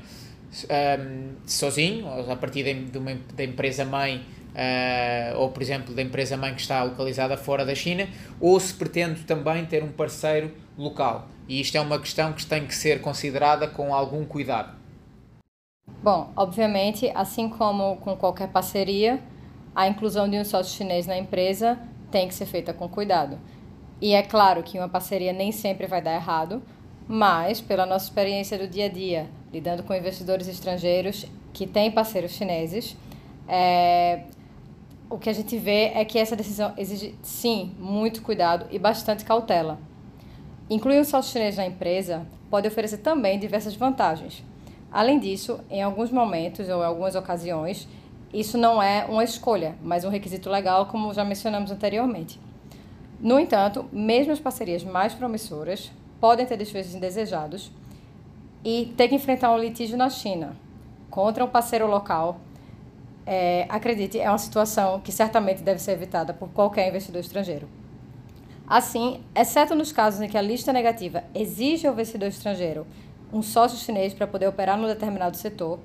um, 0.70 1.36
sozinho, 1.46 2.08
a 2.30 2.36
partir 2.36 2.64
de 2.74 2.98
uma, 2.98 3.16
da 3.34 3.44
empresa-mãe, 3.44 4.26
uh, 4.52 5.38
ou 5.38 5.50
por 5.50 5.62
exemplo 5.62 5.94
da 5.94 6.02
empresa-mãe 6.02 6.54
que 6.54 6.62
está 6.62 6.84
localizada 6.84 7.38
fora 7.38 7.66
da 7.66 7.74
China, 7.74 8.08
ou 8.40 8.60
se 8.60 8.74
pretendo 8.74 9.24
também 9.24 9.66
ter 9.66 9.84
um 9.84 9.92
parceiro 9.92 10.52
local. 10.78 11.28
E 11.48 11.60
isto 11.60 11.78
é 11.78 11.82
uma 11.82 12.00
questão 12.00 12.34
que 12.34 12.46
tem 12.46 12.66
que 12.66 12.76
ser 12.76 13.02
considerada 13.02 13.68
com 13.68 13.94
algum 13.94 14.26
cuidado. 14.26 14.80
Bom, 16.04 16.32
obviamente, 16.36 17.12
assim 17.14 17.50
como 17.50 17.98
com 17.98 18.16
qualquer 18.16 18.48
parceria, 18.50 19.20
a 19.76 19.88
inclusão 19.88 20.30
de 20.30 20.38
um 20.38 20.44
sócio 20.46 20.76
chinês 20.76 21.06
na 21.06 21.18
empresa 21.18 21.80
tem 22.10 22.28
que 22.28 22.34
ser 22.34 22.46
feita 22.46 22.74
com 22.74 22.88
cuidado. 22.90 23.40
E 24.02 24.14
é 24.14 24.22
claro 24.24 24.64
que 24.64 24.78
uma 24.78 24.90
parceria 24.90 25.32
nem 25.32 25.52
sempre 25.52 25.88
vai 25.88 26.02
dar 26.02 26.16
errado, 26.16 26.62
mas 27.08 27.62
pela 27.62 27.86
nossa 27.86 28.06
experiência 28.06 28.58
do 28.58 28.68
dia 28.68 28.86
a 28.86 28.90
dia, 28.90 29.30
lidando 29.52 29.84
com 29.84 29.94
investidores 29.94 30.48
estrangeiros 30.48 31.26
que 31.54 31.68
têm 31.68 31.92
parceiros 31.92 32.32
chineses, 32.32 32.96
é, 33.48 34.24
o 35.10 35.18
que 35.18 35.30
a 35.30 35.34
gente 35.34 35.58
vê 35.58 35.92
é 35.94 36.06
que 36.06 36.18
essa 36.18 36.36
decisão 36.36 36.74
exige, 36.78 37.16
sim, 37.22 37.76
muito 37.78 38.22
cuidado 38.22 38.66
e 38.72 38.80
bastante 38.80 39.26
cautela. 39.26 39.78
Incluir 40.70 41.00
um 41.00 41.04
sócio 41.04 41.34
chinês 41.34 41.58
na 41.58 41.66
empresa 41.66 42.26
pode 42.50 42.68
oferecer 42.68 43.00
também 43.00 43.38
diversas 43.38 43.76
vantagens. 43.76 44.42
Além 44.90 45.20
disso, 45.20 45.60
em 45.70 45.82
alguns 45.84 46.12
momentos 46.12 46.70
ou 46.70 46.82
em 46.82 46.86
algumas 46.86 47.16
ocasiões, 47.16 47.88
isso 48.34 48.58
não 48.58 48.82
é 48.82 49.06
uma 49.06 49.24
escolha, 49.24 49.76
mas 49.84 50.06
um 50.06 50.10
requisito 50.10 50.50
legal, 50.50 50.86
como 50.86 51.14
já 51.14 51.26
mencionamos 51.26 51.72
anteriormente. 51.72 52.40
No 53.20 53.38
entanto, 53.38 53.86
mesmo 53.92 54.32
as 54.32 54.40
parcerias 54.40 54.84
mais 54.84 55.14
promissoras 55.14 55.92
podem 56.22 56.46
ter 56.46 56.56
desfechos 56.56 56.96
indesejados 56.96 57.70
e 58.64 58.94
ter 58.98 59.08
que 59.08 59.16
enfrentar 59.16 59.52
um 59.52 59.58
litígio 59.58 59.98
na 59.98 60.10
China 60.10 60.56
contra 61.10 61.44
um 61.44 61.48
parceiro 61.48 61.88
local, 61.88 62.40
é, 63.26 63.66
acredite, 63.70 64.20
é 64.20 64.30
uma 64.30 64.38
situação 64.38 65.00
que 65.00 65.12
certamente 65.12 65.62
deve 65.62 65.80
ser 65.80 65.92
evitada 65.92 66.34
por 66.34 66.50
qualquer 66.50 66.88
investidor 66.88 67.22
estrangeiro. 67.22 67.68
Assim, 68.68 69.22
exceto 69.36 69.76
nos 69.76 69.92
casos 69.92 70.22
em 70.22 70.30
que 70.30 70.38
a 70.38 70.42
lista 70.42 70.72
negativa 70.72 71.24
exige 71.36 71.88
ao 71.88 71.94
investidor 71.94 72.30
estrangeiro 72.30 72.88
um 73.34 73.42
sócio 73.42 73.78
chinês 73.78 74.14
para 74.14 74.28
poder 74.28 74.48
operar 74.48 74.78
num 74.78 74.88
determinado 74.88 75.36
setor, 75.38 75.80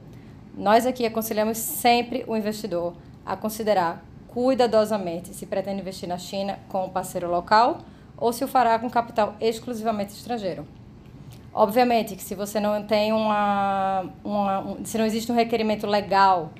nós 0.56 0.86
aqui 0.86 1.04
aconselhamos 1.04 1.58
sempre 1.58 2.24
o 2.26 2.36
investidor 2.36 2.94
a 3.24 3.36
considerar 3.36 4.04
cuidadosamente 4.28 5.34
se 5.34 5.46
pretende 5.46 5.80
investir 5.80 6.08
na 6.08 6.18
China 6.18 6.58
com 6.68 6.84
um 6.84 6.88
parceiro 6.88 7.30
local 7.30 7.78
ou 8.16 8.32
se 8.32 8.44
o 8.44 8.48
fará 8.48 8.78
com 8.78 8.88
capital 8.88 9.34
exclusivamente 9.40 10.12
estrangeiro. 10.12 10.66
Obviamente 11.58 12.14
que 12.14 12.22
se 12.22 12.34
você 12.34 12.60
não 12.60 12.82
tem 12.82 13.14
uma, 13.14 14.04
uma 14.22 14.60
um, 14.60 14.84
se 14.84 14.98
não 14.98 15.06
existe 15.06 15.32
um 15.32 15.34
requerimento 15.34 15.86
legal 15.86 16.50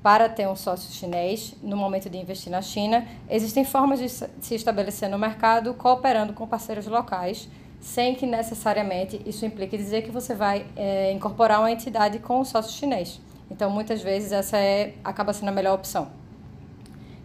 para 0.00 0.28
ter 0.28 0.46
um 0.46 0.54
sócio 0.54 0.92
chinês 0.92 1.56
no 1.60 1.76
momento 1.76 2.08
de 2.08 2.18
investir 2.18 2.52
na 2.52 2.62
China, 2.62 3.04
existem 3.28 3.64
formas 3.64 3.98
de 3.98 4.08
se 4.08 4.54
estabelecer 4.54 5.08
no 5.08 5.18
mercado 5.18 5.74
cooperando 5.74 6.32
com 6.32 6.46
parceiros 6.46 6.86
locais, 6.86 7.48
sem 7.80 8.14
que 8.14 8.24
necessariamente 8.24 9.20
isso 9.26 9.44
implique 9.44 9.76
dizer 9.76 10.02
que 10.02 10.12
você 10.12 10.36
vai 10.36 10.66
é, 10.76 11.10
incorporar 11.10 11.58
uma 11.58 11.72
entidade 11.72 12.20
com 12.20 12.38
o 12.38 12.44
sócio 12.44 12.78
chinês. 12.78 13.20
Então, 13.50 13.70
muitas 13.70 14.02
vezes 14.02 14.30
essa 14.30 14.56
é, 14.56 14.94
acaba 15.02 15.32
sendo 15.32 15.48
a 15.48 15.52
melhor 15.52 15.74
opção. 15.74 16.06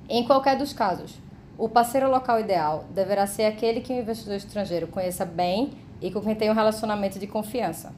Em 0.10 0.26
qualquer 0.26 0.58
dos 0.58 0.74
casos, 0.74 1.14
o 1.60 1.70
parceiro 1.70 2.10
local 2.10 2.40
ideal 2.40 2.86
deverá 2.90 3.28
ser 3.28 3.46
aquele 3.46 3.82
que 3.82 3.94
o 3.94 4.00
investidor 4.00 4.38
estrangeiro 4.38 4.88
conheça 4.88 5.24
bem 5.26 5.86
e 6.02 6.12
com 6.12 6.22
quem 6.22 6.36
tem 6.36 6.50
um 6.50 6.54
relacionamento 6.54 7.20
de 7.20 7.28
confiança. 7.28 7.94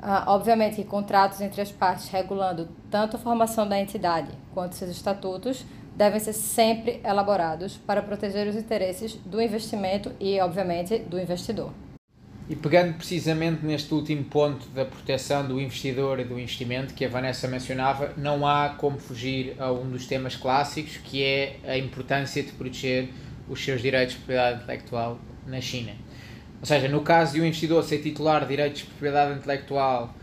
Ah, 0.00 0.24
obviamente 0.28 0.76
que 0.76 0.84
contratos 0.84 1.40
entre 1.40 1.60
as 1.62 1.72
partes 1.72 2.08
regulando 2.08 2.68
tanto 2.90 3.16
a 3.16 3.18
formação 3.18 3.66
da 3.66 3.80
entidade 3.80 4.28
quanto 4.52 4.74
seus 4.74 4.90
estatutos 4.90 5.64
devem 5.96 6.20
ser 6.20 6.32
sempre 6.32 7.00
elaborados 7.04 7.76
para 7.76 8.02
proteger 8.02 8.46
os 8.48 8.56
interesses 8.56 9.14
do 9.24 9.40
investimento 9.40 10.12
e, 10.20 10.38
obviamente, 10.40 10.98
do 10.98 11.18
investidor. 11.18 11.72
E 12.48 12.54
pegando 12.54 12.92
precisamente 12.94 13.64
neste 13.64 13.94
último 13.94 14.24
ponto 14.24 14.66
da 14.68 14.84
proteção 14.84 15.46
do 15.46 15.58
investidor 15.58 16.20
e 16.20 16.24
do 16.24 16.38
investimento 16.38 16.92
que 16.92 17.06
a 17.06 17.08
Vanessa 17.08 17.48
mencionava, 17.48 18.12
não 18.18 18.46
há 18.46 18.74
como 18.76 18.98
fugir 18.98 19.56
a 19.58 19.72
um 19.72 19.88
dos 19.88 20.06
temas 20.06 20.36
clássicos 20.36 20.98
que 20.98 21.24
é 21.24 21.56
a 21.66 21.78
importância 21.78 22.42
de 22.42 22.52
proteger 22.52 23.08
os 23.48 23.64
seus 23.64 23.80
direitos 23.80 24.14
de 24.14 24.20
propriedade 24.20 24.62
intelectual 24.62 25.18
na 25.46 25.60
China. 25.60 25.92
Ou 26.64 26.66
seja, 26.66 26.88
no 26.88 27.02
caso 27.02 27.34
de 27.34 27.42
um 27.42 27.44
investidor 27.44 27.84
ser 27.84 27.98
titular 27.98 28.40
de 28.40 28.48
direitos 28.48 28.80
de 28.80 28.86
propriedade 28.86 29.38
intelectual 29.38 30.14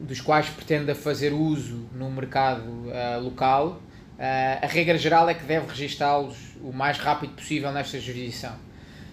dos 0.00 0.18
quais 0.18 0.48
pretenda 0.48 0.94
fazer 0.94 1.30
uso 1.30 1.90
no 1.94 2.10
mercado 2.10 2.62
uh, 2.62 3.20
local, 3.22 3.82
uh, 4.18 4.64
a 4.64 4.66
regra 4.66 4.96
geral 4.96 5.28
é 5.28 5.34
que 5.34 5.44
deve 5.44 5.68
registá-los 5.68 6.56
o 6.62 6.72
mais 6.72 6.96
rápido 6.96 7.34
possível 7.34 7.70
nesta 7.70 8.00
jurisdição. 8.00 8.54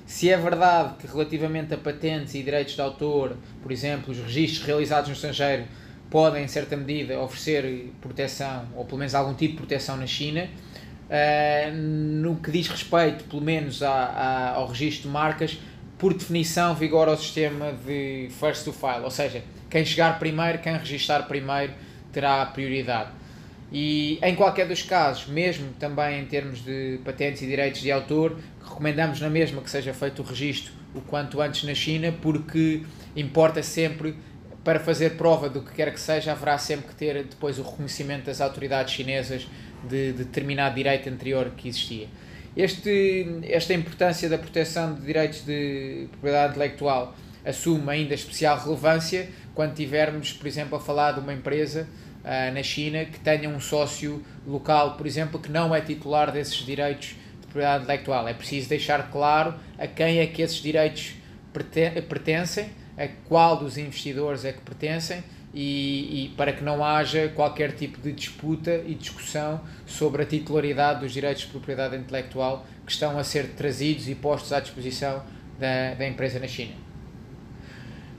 Se 0.06 0.30
é 0.30 0.38
verdade 0.38 0.94
que 1.00 1.08
relativamente 1.08 1.74
a 1.74 1.78
patentes 1.78 2.36
e 2.36 2.42
direitos 2.42 2.76
de 2.76 2.80
autor, 2.80 3.36
por 3.62 3.70
exemplo, 3.70 4.14
os 4.14 4.20
registros 4.20 4.66
realizados 4.66 5.10
no 5.10 5.14
estrangeiro 5.14 5.66
podem, 6.10 6.46
em 6.46 6.48
certa 6.48 6.78
medida, 6.78 7.20
oferecer 7.20 7.92
proteção, 8.00 8.66
ou 8.78 8.86
pelo 8.86 9.00
menos 9.00 9.14
algum 9.14 9.34
tipo 9.34 9.56
de 9.56 9.58
proteção 9.58 9.98
na 9.98 10.08
China, 10.08 10.48
uh, 11.10 11.76
no 11.76 12.38
que 12.38 12.50
diz 12.50 12.70
respeito, 12.70 13.26
pelo 13.26 13.42
menos, 13.42 13.84
ao 13.84 14.68
registro 14.68 15.10
de 15.10 15.14
marcas, 15.14 15.60
por 15.98 16.14
definição, 16.14 16.76
vigora 16.76 17.12
o 17.12 17.18
sistema 17.18 17.74
de 17.86 18.30
first 18.40 18.64
to 18.64 18.72
file, 18.72 19.04
ou 19.04 19.12
seja, 19.12 19.44
quem 19.70 19.84
chegar 19.84 20.20
primeiro, 20.20 20.60
quem 20.60 20.74
registar 20.74 21.28
primeiro, 21.28 21.74
terá 22.12 22.46
prioridade. 22.46 23.12
E 23.72 24.18
em 24.22 24.36
qualquer 24.36 24.68
dos 24.68 24.82
casos, 24.82 25.28
mesmo 25.28 25.74
também 25.80 26.22
em 26.22 26.26
termos 26.26 26.64
de 26.64 27.00
patentes 27.04 27.42
e 27.42 27.48
direitos 27.48 27.82
de 27.82 27.92
autor, 27.92 28.38
recomendamos 28.64 29.20
na 29.20 29.30
mesma 29.30 29.62
que 29.62 29.70
seja 29.70 29.94
feito 29.94 30.22
o 30.22 30.26
registro 30.26 30.72
o 30.96 31.02
quanto 31.02 31.42
antes 31.42 31.64
na 31.64 31.76
China, 31.76 32.14
porque 32.22 32.84
importa 33.16 33.62
sempre, 33.62 34.16
para 34.64 34.80
fazer 34.80 35.12
prova 35.12 35.50
do 35.50 35.62
que 35.62 35.74
quer 35.74 35.94
que 35.94 36.00
seja, 36.00 36.32
haverá 36.32 36.58
sempre 36.58 36.88
que 36.88 36.96
ter 36.96 37.24
depois 37.24 37.60
o 37.60 37.62
reconhecimento 37.62 38.26
das 38.26 38.42
autoridades 38.42 38.94
chinesas 38.94 39.48
de, 39.88 40.12
de 40.12 40.24
determinado 40.24 40.76
direito 40.76 41.10
anterior 41.10 41.52
que 41.56 41.68
existia. 41.68 42.08
Este, 42.58 43.40
esta 43.44 43.72
importância 43.76 44.28
da 44.28 44.36
proteção 44.36 44.96
de 44.96 45.02
direitos 45.02 45.46
de 45.46 46.08
propriedade 46.10 46.54
intelectual 46.54 47.16
assume 47.46 47.88
ainda 47.92 48.16
especial 48.16 48.58
relevância 48.58 49.30
quando 49.54 49.76
tivermos, 49.76 50.34
por 50.34 50.48
exemplo, 50.48 50.76
a 50.76 50.80
falar 50.80 51.12
de 51.12 51.20
uma 51.20 51.32
empresa 51.32 51.88
uh, 52.24 52.52
na 52.52 52.64
China 52.64 53.06
que 53.06 53.20
tenha 53.20 53.48
um 53.48 53.60
sócio 53.60 54.24
local, 54.44 54.98
por 54.98 55.06
exemplo, 55.06 55.40
que 55.40 55.52
não 55.52 55.74
é 55.76 55.82
titular 55.82 56.32
desses 56.32 56.66
direitos 56.66 57.10
de 57.10 57.42
propriedade 57.42 57.84
intelectual. 57.84 58.28
É 58.28 58.34
preciso 58.34 58.68
deixar 58.68 59.12
claro 59.12 59.54
a 59.78 59.86
quem 59.86 60.18
é 60.18 60.26
que 60.26 60.42
esses 60.42 60.58
direitos 60.58 61.14
pertencem, 62.10 62.72
a 62.98 63.08
qual 63.28 63.58
dos 63.58 63.78
investidores 63.78 64.44
é 64.44 64.52
que 64.52 64.62
pertencem 64.62 65.24
e, 65.54 66.26
e, 66.26 66.30
para 66.36 66.54
que 66.54 66.64
não 66.64 66.84
haja 66.84 67.30
qualquer 67.30 67.72
tipo 67.72 68.00
de 68.02 68.12
disputa 68.12 68.84
e 68.86 68.94
discussão 68.94 69.62
sobre 69.86 70.24
a 70.24 70.26
titularidade 70.26 71.00
dos 71.00 71.12
direitos 71.12 71.44
de 71.44 71.50
propriedade 71.50 71.96
intelectual 71.96 72.66
que 72.86 72.92
estão 72.92 73.18
a 73.18 73.24
ser 73.24 73.50
trazidos 73.50 74.08
e 74.08 74.16
postos 74.16 74.52
à 74.54 74.60
disposição 74.60 75.24
da, 75.60 75.94
da 75.96 76.08
empresa 76.08 76.40
na 76.40 76.48
China. 76.48 76.74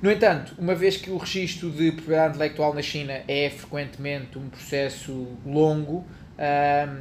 No 0.00 0.10
entanto, 0.10 0.54
uma 0.58 0.74
vez 0.74 0.96
que 0.96 1.10
o 1.10 1.16
registro 1.16 1.70
de 1.70 1.92
propriedade 1.92 2.34
intelectual 2.34 2.72
na 2.72 2.82
China 2.82 3.20
é 3.26 3.50
frequentemente 3.50 4.38
um 4.38 4.48
processo 4.48 5.26
longo, 5.44 6.06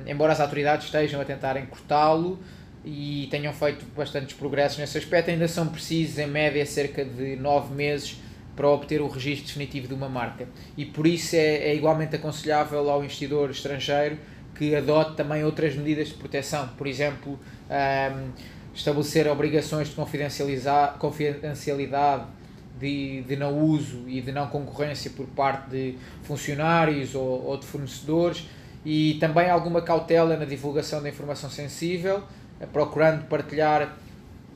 embora 0.08 0.34
as 0.34 0.40
autoridades 0.40 0.88
estejam 0.88 1.22
a 1.22 1.26
tentar 1.26 1.58
encurtá-lo, 1.58 2.40
e 2.90 3.28
tenham 3.30 3.52
feito 3.52 3.86
bastantes 3.96 4.36
progressos 4.36 4.78
nesse 4.78 4.98
aspecto, 4.98 5.30
ainda 5.30 5.48
são 5.48 5.68
precisos, 5.68 6.18
em 6.18 6.28
média, 6.28 6.66
cerca 6.66 7.04
de 7.04 7.36
9 7.36 7.74
meses 7.76 8.18
para 8.58 8.68
obter 8.68 9.00
o 9.00 9.08
registro 9.08 9.48
definitivo 9.48 9.88
de 9.88 9.94
uma 9.94 10.10
marca. 10.10 10.48
E 10.76 10.84
por 10.84 11.08
isso 11.08 11.36
é, 11.36 11.70
é 11.70 11.76
igualmente 11.76 12.16
aconselhável 12.16 12.90
ao 12.90 13.04
investidor 13.04 13.52
estrangeiro 13.52 14.18
que 14.56 14.76
adote 14.76 15.16
também 15.16 15.44
outras 15.44 15.76
medidas 15.76 16.08
de 16.08 16.16
proteção, 16.16 16.68
por 16.76 16.88
exemplo, 16.88 17.40
um, 17.70 18.32
estabelecer 18.74 19.28
obrigações 19.28 19.90
de 19.90 19.96
confidencialidade 21.00 22.26
de, 22.80 23.22
de 23.22 23.36
não 23.36 23.58
uso 23.60 24.04
e 24.08 24.20
de 24.20 24.32
não 24.32 24.48
concorrência 24.48 25.12
por 25.12 25.28
parte 25.28 25.70
de 25.70 25.96
funcionários 26.24 27.14
ou, 27.14 27.46
ou 27.46 27.58
de 27.58 27.68
fornecedores 27.68 28.48
e 28.84 29.16
também 29.20 29.50
alguma 29.50 29.82
cautela 29.82 30.38
na 30.38 30.46
divulgação 30.46 31.02
da 31.04 31.10
informação 31.10 31.50
sensível, 31.50 32.24
procurando 32.74 33.26
partilhar 33.26 33.96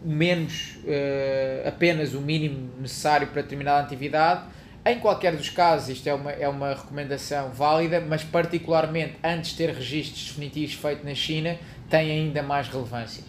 menos, 0.04 0.78
uh, 0.84 1.68
apenas 1.68 2.14
o 2.14 2.22
mínimo 2.22 2.70
necessário 2.80 3.28
para 3.28 3.42
determinada 3.42 3.82
atividade. 3.82 4.46
Em 4.84 5.00
qualquer 5.00 5.36
dos 5.36 5.50
casos, 5.50 5.90
isto 5.90 6.08
é 6.08 6.14
uma, 6.14 6.32
é 6.32 6.48
uma 6.50 6.70
recomendação 6.70 7.50
válida, 7.50 8.02
mas 8.02 8.24
particularmente 8.24 9.16
antes 9.24 9.52
de 9.52 9.58
ter 9.58 9.70
registros 9.70 10.28
definitivos 10.28 10.74
feitos 10.74 11.06
na 11.06 11.14
China, 11.14 11.58
tem 11.90 12.10
ainda 12.12 12.42
mais 12.42 12.68
relevância. 12.68 13.24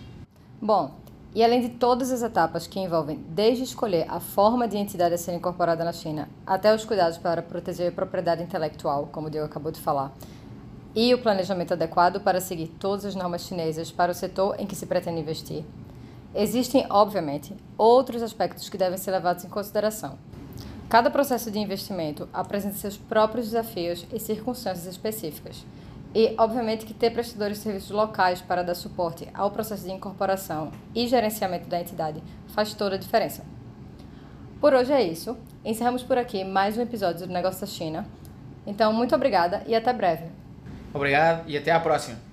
Bom, 0.61 0.95
e 1.35 1.43
além 1.43 1.61
de 1.61 1.71
todas 1.71 2.11
as 2.11 2.23
etapas 2.23 2.67
que 2.67 2.79
envolvem 2.79 3.19
desde 3.29 3.65
escolher 3.65 4.07
a 4.09 4.21
forma 4.21 4.69
de 4.69 4.77
entidade 4.77 5.15
a 5.15 5.19
ser 5.19 5.33
incorporada 5.33 5.83
na 5.85 5.93
China, 5.93 6.29
até 6.47 6.75
os 6.75 6.85
cuidados 6.85 7.19
para 7.19 7.43
proteger 7.43 7.89
a 7.89 7.93
propriedade 7.93 8.43
intelectual, 8.43 9.09
como 9.11 9.29
o 9.29 9.31
Diego 9.31 9.47
acabou 9.47 9.73
de 9.73 9.81
falar, 9.81 10.13
e 10.95 11.15
o 11.15 11.19
planejamento 11.19 11.73
adequado 11.73 12.21
para 12.21 12.39
seguir 12.39 12.69
todas 12.79 13.07
as 13.07 13.15
normas 13.15 13.47
chinesas 13.47 13.91
para 13.91 14.13
o 14.13 14.15
setor 14.15 14.57
em 14.59 14.67
que 14.67 14.77
se 14.77 14.85
pretende 14.85 15.21
investir, 15.21 15.65
Existem, 16.35 16.87
obviamente, 16.89 17.55
outros 17.77 18.23
aspectos 18.23 18.69
que 18.69 18.79
devem 18.79 18.97
ser 18.97 19.11
levados 19.11 19.45
em 19.45 19.49
consideração. 19.49 20.19
Cada 20.89 21.11
processo 21.11 21.51
de 21.51 21.59
investimento 21.59 22.29
apresenta 22.33 22.77
seus 22.77 22.97
próprios 22.97 23.47
desafios 23.47 24.07
e 24.13 24.19
circunstâncias 24.19 24.87
específicas. 24.87 25.65
E, 26.15 26.35
obviamente, 26.39 26.85
que 26.85 26.93
ter 26.93 27.11
prestadores 27.11 27.59
de 27.59 27.63
serviços 27.63 27.91
locais 27.91 28.43
para 28.43 28.63
dar 28.63 28.75
suporte 28.75 29.27
ao 29.33 29.51
processo 29.51 29.85
de 29.85 29.93
incorporação 29.93 30.71
e 30.95 31.07
gerenciamento 31.07 31.69
da 31.69 31.81
entidade 31.81 32.23
faz 32.49 32.75
toda 32.75 32.97
a 32.97 32.99
diferença. 32.99 33.45
Por 34.61 34.75
hoje 34.75 34.93
é 34.93 35.03
isso. 35.03 35.37
Encerramos 35.65 36.03
por 36.03 36.19
aqui 36.19 36.45
mais 36.45 36.77
um 36.77 36.83
episódio 36.83 37.27
do 37.27 37.33
Negócio 37.33 37.61
da 37.63 37.67
China. 37.67 38.07
Então, 38.67 38.93
muito 38.93 39.15
obrigada 39.15 39.63
e 39.67 39.75
até 39.75 39.93
breve. 39.93 40.27
Obrigado 40.95 41.49
e 41.49 41.57
até 41.57 41.73
a 41.73 41.81
próxima. 41.81 42.32